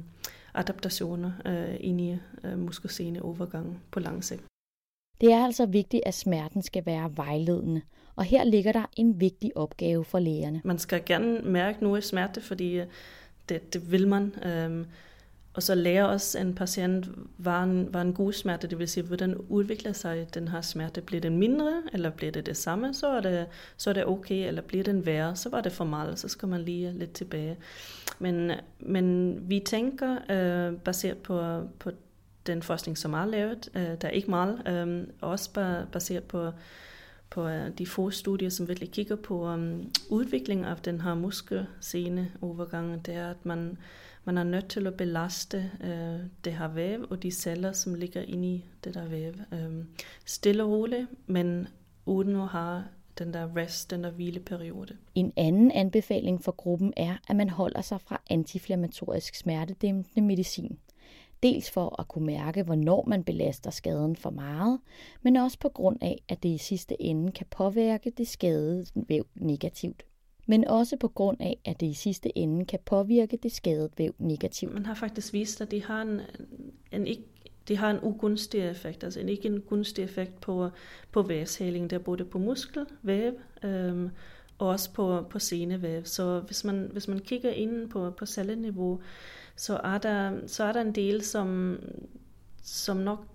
adaptationer 0.54 1.32
øh, 1.46 1.78
ind 1.80 2.02
i 2.02 2.18
øh, 2.44 2.60
muskelsene 2.60 3.22
overgang 3.22 3.84
på 3.92 4.00
lang 4.00 4.24
sigt. 4.24 4.49
Det 5.22 5.32
er 5.32 5.46
altså 5.46 5.66
vigtigt, 5.66 6.04
at 6.06 6.14
smerten 6.14 6.62
skal 6.62 6.86
være 6.86 7.12
vejledende, 7.16 7.82
og 8.16 8.24
her 8.24 8.44
ligger 8.44 8.72
der 8.72 8.86
en 8.96 9.20
vigtig 9.20 9.58
opgave 9.58 10.06
for 10.06 10.20
lægerne. 10.20 10.62
Man 10.64 10.80
skal 10.80 11.02
gerne 11.06 11.42
mærke 11.42 11.84
noget 11.84 12.04
smerte, 12.04 12.42
fordi 12.42 12.80
øh, 12.80 12.86
det, 13.50 13.74
det 13.74 13.92
vil 13.92 14.08
man. 14.08 14.34
Um, 14.66 14.86
og 15.54 15.64
så 15.64 15.76
lærer 15.76 16.04
også 16.04 16.40
en 16.40 16.56
patient, 16.56 17.10
var 17.38 17.64
en, 17.64 17.94
var 17.94 18.02
en 18.02 18.14
god 18.14 18.34
smerte, 18.34 18.68
det 18.68 18.80
vil 18.80 18.88
sige, 18.88 19.04
hvordan 19.04 19.36
udvikler 19.36 19.94
sig 19.94 20.28
den 20.34 20.48
her 20.48 20.62
smerte. 20.62 21.02
Bliver 21.02 21.22
den 21.22 21.38
mindre, 21.38 21.84
eller 21.94 22.10
bliver 22.10 22.32
det 22.32 22.46
det 22.46 22.58
samme, 22.58 22.94
så 22.94 23.08
er 23.08 23.22
det, 23.22 23.46
så 23.78 23.90
er 23.90 23.94
det 23.94 24.06
okay, 24.06 24.48
eller 24.48 24.62
bliver 24.62 24.84
den 24.84 25.06
værre, 25.06 25.36
så 25.36 25.50
var 25.50 25.62
det 25.62 25.72
for 25.72 25.86
meget, 25.86 26.20
så 26.20 26.28
skal 26.28 26.48
man 26.48 26.62
lige 26.62 26.92
lidt 26.92 27.14
tilbage. 27.14 27.58
Men, 28.20 28.52
men 28.80 29.38
vi 29.50 29.60
tænker, 29.60 30.18
øh, 30.32 30.80
baseret 30.80 31.18
på, 31.18 31.62
på 31.80 31.92
den 32.48 32.64
forskning, 32.64 32.98
som 32.98 33.14
er 33.14 33.26
lavet, 33.26 33.70
uh, 33.76 33.82
der 33.82 34.08
er 34.08 34.10
ikke 34.10 34.30
meget, 34.30 34.84
um, 34.84 35.12
også 35.22 35.50
baseret 35.92 36.24
på 36.24 36.52
på 37.30 37.46
uh, 37.46 37.68
de 37.78 37.88
få 37.88 38.10
studier, 38.10 38.50
som 38.50 38.68
virkelig 38.68 38.92
kigger 38.92 39.16
på 39.16 39.54
um, 39.54 39.92
udviklingen 40.10 40.66
af 40.66 40.78
den 40.78 41.02
her 41.02 41.16
muskelsene 41.16 42.32
overgang, 42.42 43.06
det 43.06 43.16
er, 43.16 43.30
at 43.30 43.46
man 43.46 43.78
man 44.30 44.38
er 44.38 44.44
nødt 44.44 44.68
til 44.68 44.88
at 44.88 44.94
belaste 44.94 45.72
øh, 45.84 46.20
det 46.46 46.54
her 46.54 46.68
væv 46.68 47.08
og 47.10 47.24
de 47.24 47.32
celler, 47.32 47.72
som 47.72 47.94
ligger 47.94 48.22
inde 48.22 48.48
i 48.48 48.66
det 48.84 48.94
der 48.94 49.06
væv. 49.06 49.34
Øh, 49.54 49.86
stille 50.26 50.64
og 50.64 50.70
roligt, 50.70 51.08
men 51.28 51.68
uden 52.06 52.36
at 52.36 52.48
have 52.48 52.84
den 53.20 53.34
der 53.34 53.56
rest, 53.56 53.92
den 53.92 54.04
der 54.04 54.12
hvileperiode. 54.12 54.98
En 55.16 55.34
anden 55.38 55.72
anbefaling 55.72 56.44
for 56.44 56.52
gruppen 56.52 56.94
er, 56.98 57.16
at 57.28 57.36
man 57.36 57.50
holder 57.50 57.82
sig 57.82 58.02
fra 58.02 58.22
antiinflammatorisk 58.30 59.36
smertedæmpende 59.36 60.28
medicin. 60.28 60.80
Dels 61.44 61.72
for 61.72 62.00
at 62.00 62.08
kunne 62.08 62.26
mærke, 62.26 62.64
hvornår 62.64 63.06
man 63.08 63.24
belaster 63.24 63.70
skaden 63.70 64.16
for 64.16 64.30
meget, 64.30 64.80
men 65.22 65.36
også 65.36 65.60
på 65.60 65.70
grund 65.70 65.98
af, 66.02 66.24
at 66.30 66.44
det 66.44 66.50
i 66.50 66.58
sidste 66.58 67.02
ende 67.02 67.32
kan 67.32 67.46
påvirke 67.50 68.12
det 68.18 68.28
skadede 68.28 68.86
væv 68.96 69.26
negativt 69.36 70.06
men 70.50 70.68
også 70.68 70.98
på 70.98 71.08
grund 71.08 71.38
af, 71.42 71.60
at 71.66 71.80
det 71.80 71.86
i 71.86 71.94
sidste 71.94 72.38
ende 72.38 72.66
kan 72.66 72.80
påvirke 72.86 73.38
det 73.44 73.52
skadede 73.52 73.90
væv 73.98 74.16
negativt. 74.20 74.74
Man 74.74 74.86
har 74.86 74.94
faktisk 74.94 75.34
vist, 75.34 75.62
at 75.62 75.72
det 75.72 75.84
har 75.84 76.02
en, 76.02 76.22
en 76.92 77.08
ikke 77.08 77.24
det 77.68 77.78
har 77.78 77.92
en 77.92 78.00
ugunstig 78.04 78.62
effekt, 78.62 79.04
altså 79.04 79.20
en 79.20 79.30
ikke 79.30 79.48
en 79.48 79.62
gunstig 79.62 80.04
effekt 80.04 80.42
på, 80.42 80.70
på 81.12 81.22
vævshæling, 81.22 81.90
der 81.90 82.00
både 82.00 82.26
på 82.26 82.38
muskelvæv 82.38 83.34
øhm, 83.64 84.10
og 84.58 84.68
også 84.68 84.94
på, 84.94 85.26
på 85.30 85.40
senevæv. 85.40 86.06
Så 86.06 86.40
hvis 86.40 86.64
man, 86.64 86.90
hvis 86.92 87.08
man 87.08 87.20
kigger 87.20 87.50
ind 87.50 87.90
på, 87.90 88.12
på 88.12 88.26
celleniveau, 88.26 89.02
så 89.60 89.80
er, 89.84 89.98
der, 89.98 90.48
så 90.48 90.64
er 90.64 90.72
der 90.72 90.82
en 90.82 90.96
del, 90.96 91.24
som, 91.24 91.80
som 92.64 92.98
nok 92.98 93.26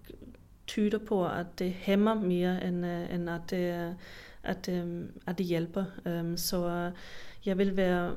tyder 0.66 0.98
på, 0.98 1.26
at 1.28 1.46
det 1.58 1.72
hæmmer 1.72 2.14
mere, 2.14 2.64
end, 2.64 2.86
øh, 2.86 3.14
end 3.14 3.30
at 3.30 3.40
det, 3.50 3.94
at, 4.42 4.68
øh, 4.68 5.04
at 5.26 5.38
det 5.38 5.46
hjælper. 5.46 5.84
Um, 6.06 6.36
så 6.36 6.68
øh, 6.68 6.92
jeg 7.46 7.58
vil 7.58 7.76
være 7.76 8.14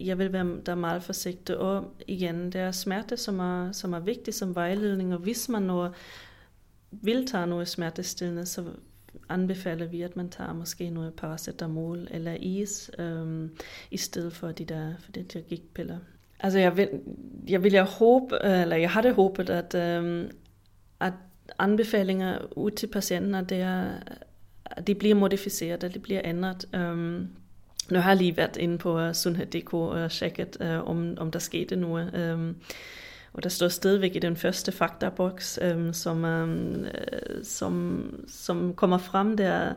jeg 0.00 0.18
vil 0.18 0.32
være 0.32 0.60
der 0.66 0.74
meget 0.74 1.02
forsigtig. 1.02 1.56
Og 1.56 1.94
igen, 2.06 2.44
det 2.44 2.60
er 2.60 2.70
smerte, 2.70 3.16
som 3.16 3.38
er, 3.38 3.72
som 3.72 3.92
er 3.92 4.00
vigtig 4.00 4.34
som 4.34 4.54
vejledning, 4.54 5.14
og 5.14 5.20
hvis 5.20 5.48
man 5.48 5.62
nu 5.62 5.88
vil 6.90 7.26
tage 7.26 7.46
noget 7.46 7.68
smertestillende, 7.68 8.46
så 8.46 8.64
anbefaler 9.28 9.86
vi, 9.86 10.02
at 10.02 10.16
man 10.16 10.30
tager 10.30 10.52
måske 10.52 10.90
noget 10.90 11.14
paracetamol 11.14 12.08
eller 12.10 12.34
is, 12.34 12.90
øhm, 12.98 13.56
i 13.90 13.96
stedet 13.96 14.32
for 14.32 14.52
de 14.52 14.64
der, 14.64 14.94
for 15.00 15.12
de 15.12 15.22
der 15.22 15.40
gigtpiller. 15.40 15.98
Altså 16.40 16.58
jeg 16.58 16.76
vil, 16.76 16.88
jeg 17.48 17.62
vil 17.62 17.72
jeg 17.72 17.84
håbe, 17.84 18.38
eller 18.44 18.76
jeg 18.76 18.90
havde 18.90 19.12
håbet, 19.12 19.50
at, 19.50 19.74
øh, 19.74 20.30
at 21.00 21.12
anbefalinger 21.58 22.38
ud 22.56 22.70
til 22.70 22.86
patienter, 22.86 23.40
det 23.40 23.60
er, 23.60 23.90
det 24.86 24.98
bliver 24.98 25.14
modificeret, 25.14 25.82
det 25.82 26.02
bliver 26.02 26.20
ændret. 26.24 26.64
Øh, 26.74 27.26
nu 27.90 27.98
har 27.98 28.10
jeg 28.10 28.16
lige 28.16 28.36
været 28.36 28.56
inde 28.56 28.78
på 28.78 29.00
øh, 29.00 29.14
Sundhed.dk 29.14 29.74
og 29.74 30.10
tjekket, 30.10 30.56
uh, 30.60 30.90
om, 30.90 31.14
om 31.16 31.30
der 31.30 31.38
skete 31.38 31.76
noget. 31.76 32.32
Um, 32.34 32.56
og 33.32 33.42
der 33.42 33.48
står 33.48 33.68
stadigvæk 33.68 34.16
i 34.16 34.18
den 34.18 34.36
første 34.36 34.72
faktaboks, 34.72 35.58
um, 35.74 35.92
som, 35.92 36.24
um, 36.24 36.86
som, 37.42 38.08
som 38.28 38.74
kommer 38.74 38.98
frem 38.98 39.36
der 39.36 39.72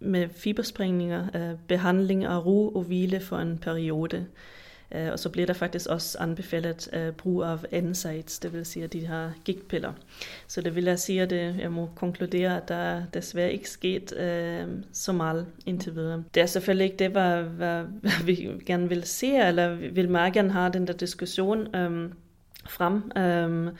med 0.00 0.28
fibersprængninger, 0.28 1.26
uh, 1.34 1.58
behandling 1.68 2.24
af 2.24 2.46
ro 2.46 2.68
og 2.68 2.82
hvile 2.82 3.20
for 3.20 3.38
en 3.38 3.58
periode. 3.58 4.26
Øh, 4.94 5.12
og 5.12 5.18
så 5.18 5.28
bliver 5.28 5.46
der 5.46 5.52
faktisk 5.52 5.86
også 5.86 6.18
anbefalet 6.20 6.88
uh, 6.96 7.14
brug 7.14 7.44
af 7.44 7.82
NSAIDs, 7.82 8.38
det 8.38 8.52
vil 8.52 8.66
sige 8.66 8.86
de 8.86 9.06
her 9.06 9.30
gigtpiller. 9.44 9.92
Så 10.46 10.60
det 10.60 10.74
vil 10.74 10.84
jeg 10.84 10.98
sige, 10.98 11.22
at 11.22 11.32
øh, 11.32 11.58
jeg 11.58 11.72
må 11.72 11.90
konkludere, 11.94 12.56
at 12.56 12.68
der 12.68 13.02
desværre 13.14 13.52
ikke 13.52 13.70
sket 13.70 14.12
uh, 14.12 14.74
så 14.92 15.12
meget 15.12 15.46
indtil 15.66 15.94
videre. 15.94 16.24
Det 16.34 16.42
er 16.42 16.46
selvfølgelig 16.46 16.84
ikke 16.84 16.96
det, 16.96 17.10
hvad, 17.10 17.42
hvad, 17.42 17.82
hvad 18.00 18.24
vi 18.24 18.48
gerne 18.66 18.88
vil 18.88 19.04
se, 19.04 19.36
eller 19.36 19.74
vil 19.74 20.08
meget 20.08 20.32
gerne 20.32 20.52
have 20.52 20.72
den 20.72 20.86
der 20.86 20.92
diskussion 20.92 21.76
um, 21.76 22.12
frem. 22.68 22.94
Um, 23.16 23.70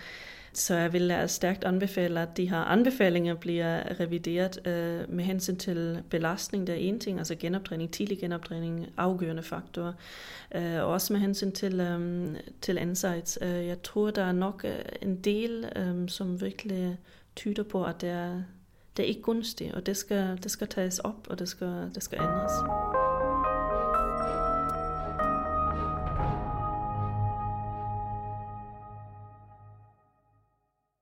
så 0.54 0.74
jeg 0.74 0.92
vil 0.92 1.24
stærkt 1.26 1.64
anbefale, 1.64 2.20
at 2.20 2.36
de 2.36 2.50
her 2.50 2.58
anbefalinger 2.58 3.34
bliver 3.34 4.00
revideret 4.00 4.66
øh, 4.66 5.14
med 5.14 5.24
hensyn 5.24 5.56
til 5.56 6.02
belastning. 6.10 6.66
Der 6.66 6.72
er 6.72 6.76
en 6.76 7.00
ting, 7.00 7.18
altså 7.18 7.34
genoptræning, 7.34 7.90
tidlig 7.90 8.18
genoptræning, 8.18 8.86
afgørende 8.96 9.42
faktorer. 9.42 9.92
Øh, 10.54 10.84
også 10.84 11.12
med 11.12 11.20
hensyn 11.20 11.52
til, 11.52 11.80
øh, 11.80 12.36
til 12.60 12.78
insights. 12.78 13.38
Øh, 13.42 13.66
jeg 13.66 13.82
tror, 13.82 14.10
der 14.10 14.24
er 14.24 14.32
nok 14.32 14.64
øh, 14.64 14.78
en 15.02 15.16
del, 15.16 15.68
øh, 15.76 16.08
som 16.08 16.40
virkelig 16.40 16.98
tyder 17.36 17.62
på, 17.62 17.84
at 17.84 18.00
det 18.00 18.08
er, 18.08 18.42
det 18.96 19.02
er 19.02 19.06
ikke 19.06 19.22
gunstigt, 19.22 19.74
og 19.74 19.86
det 19.86 19.96
skal, 19.96 20.38
det 20.42 20.50
skal 20.50 20.68
tages 20.68 20.98
op, 20.98 21.26
og 21.30 21.38
det 21.38 21.48
skal, 21.48 21.90
det 21.94 22.02
skal 22.02 22.18
ændres. 22.18 22.52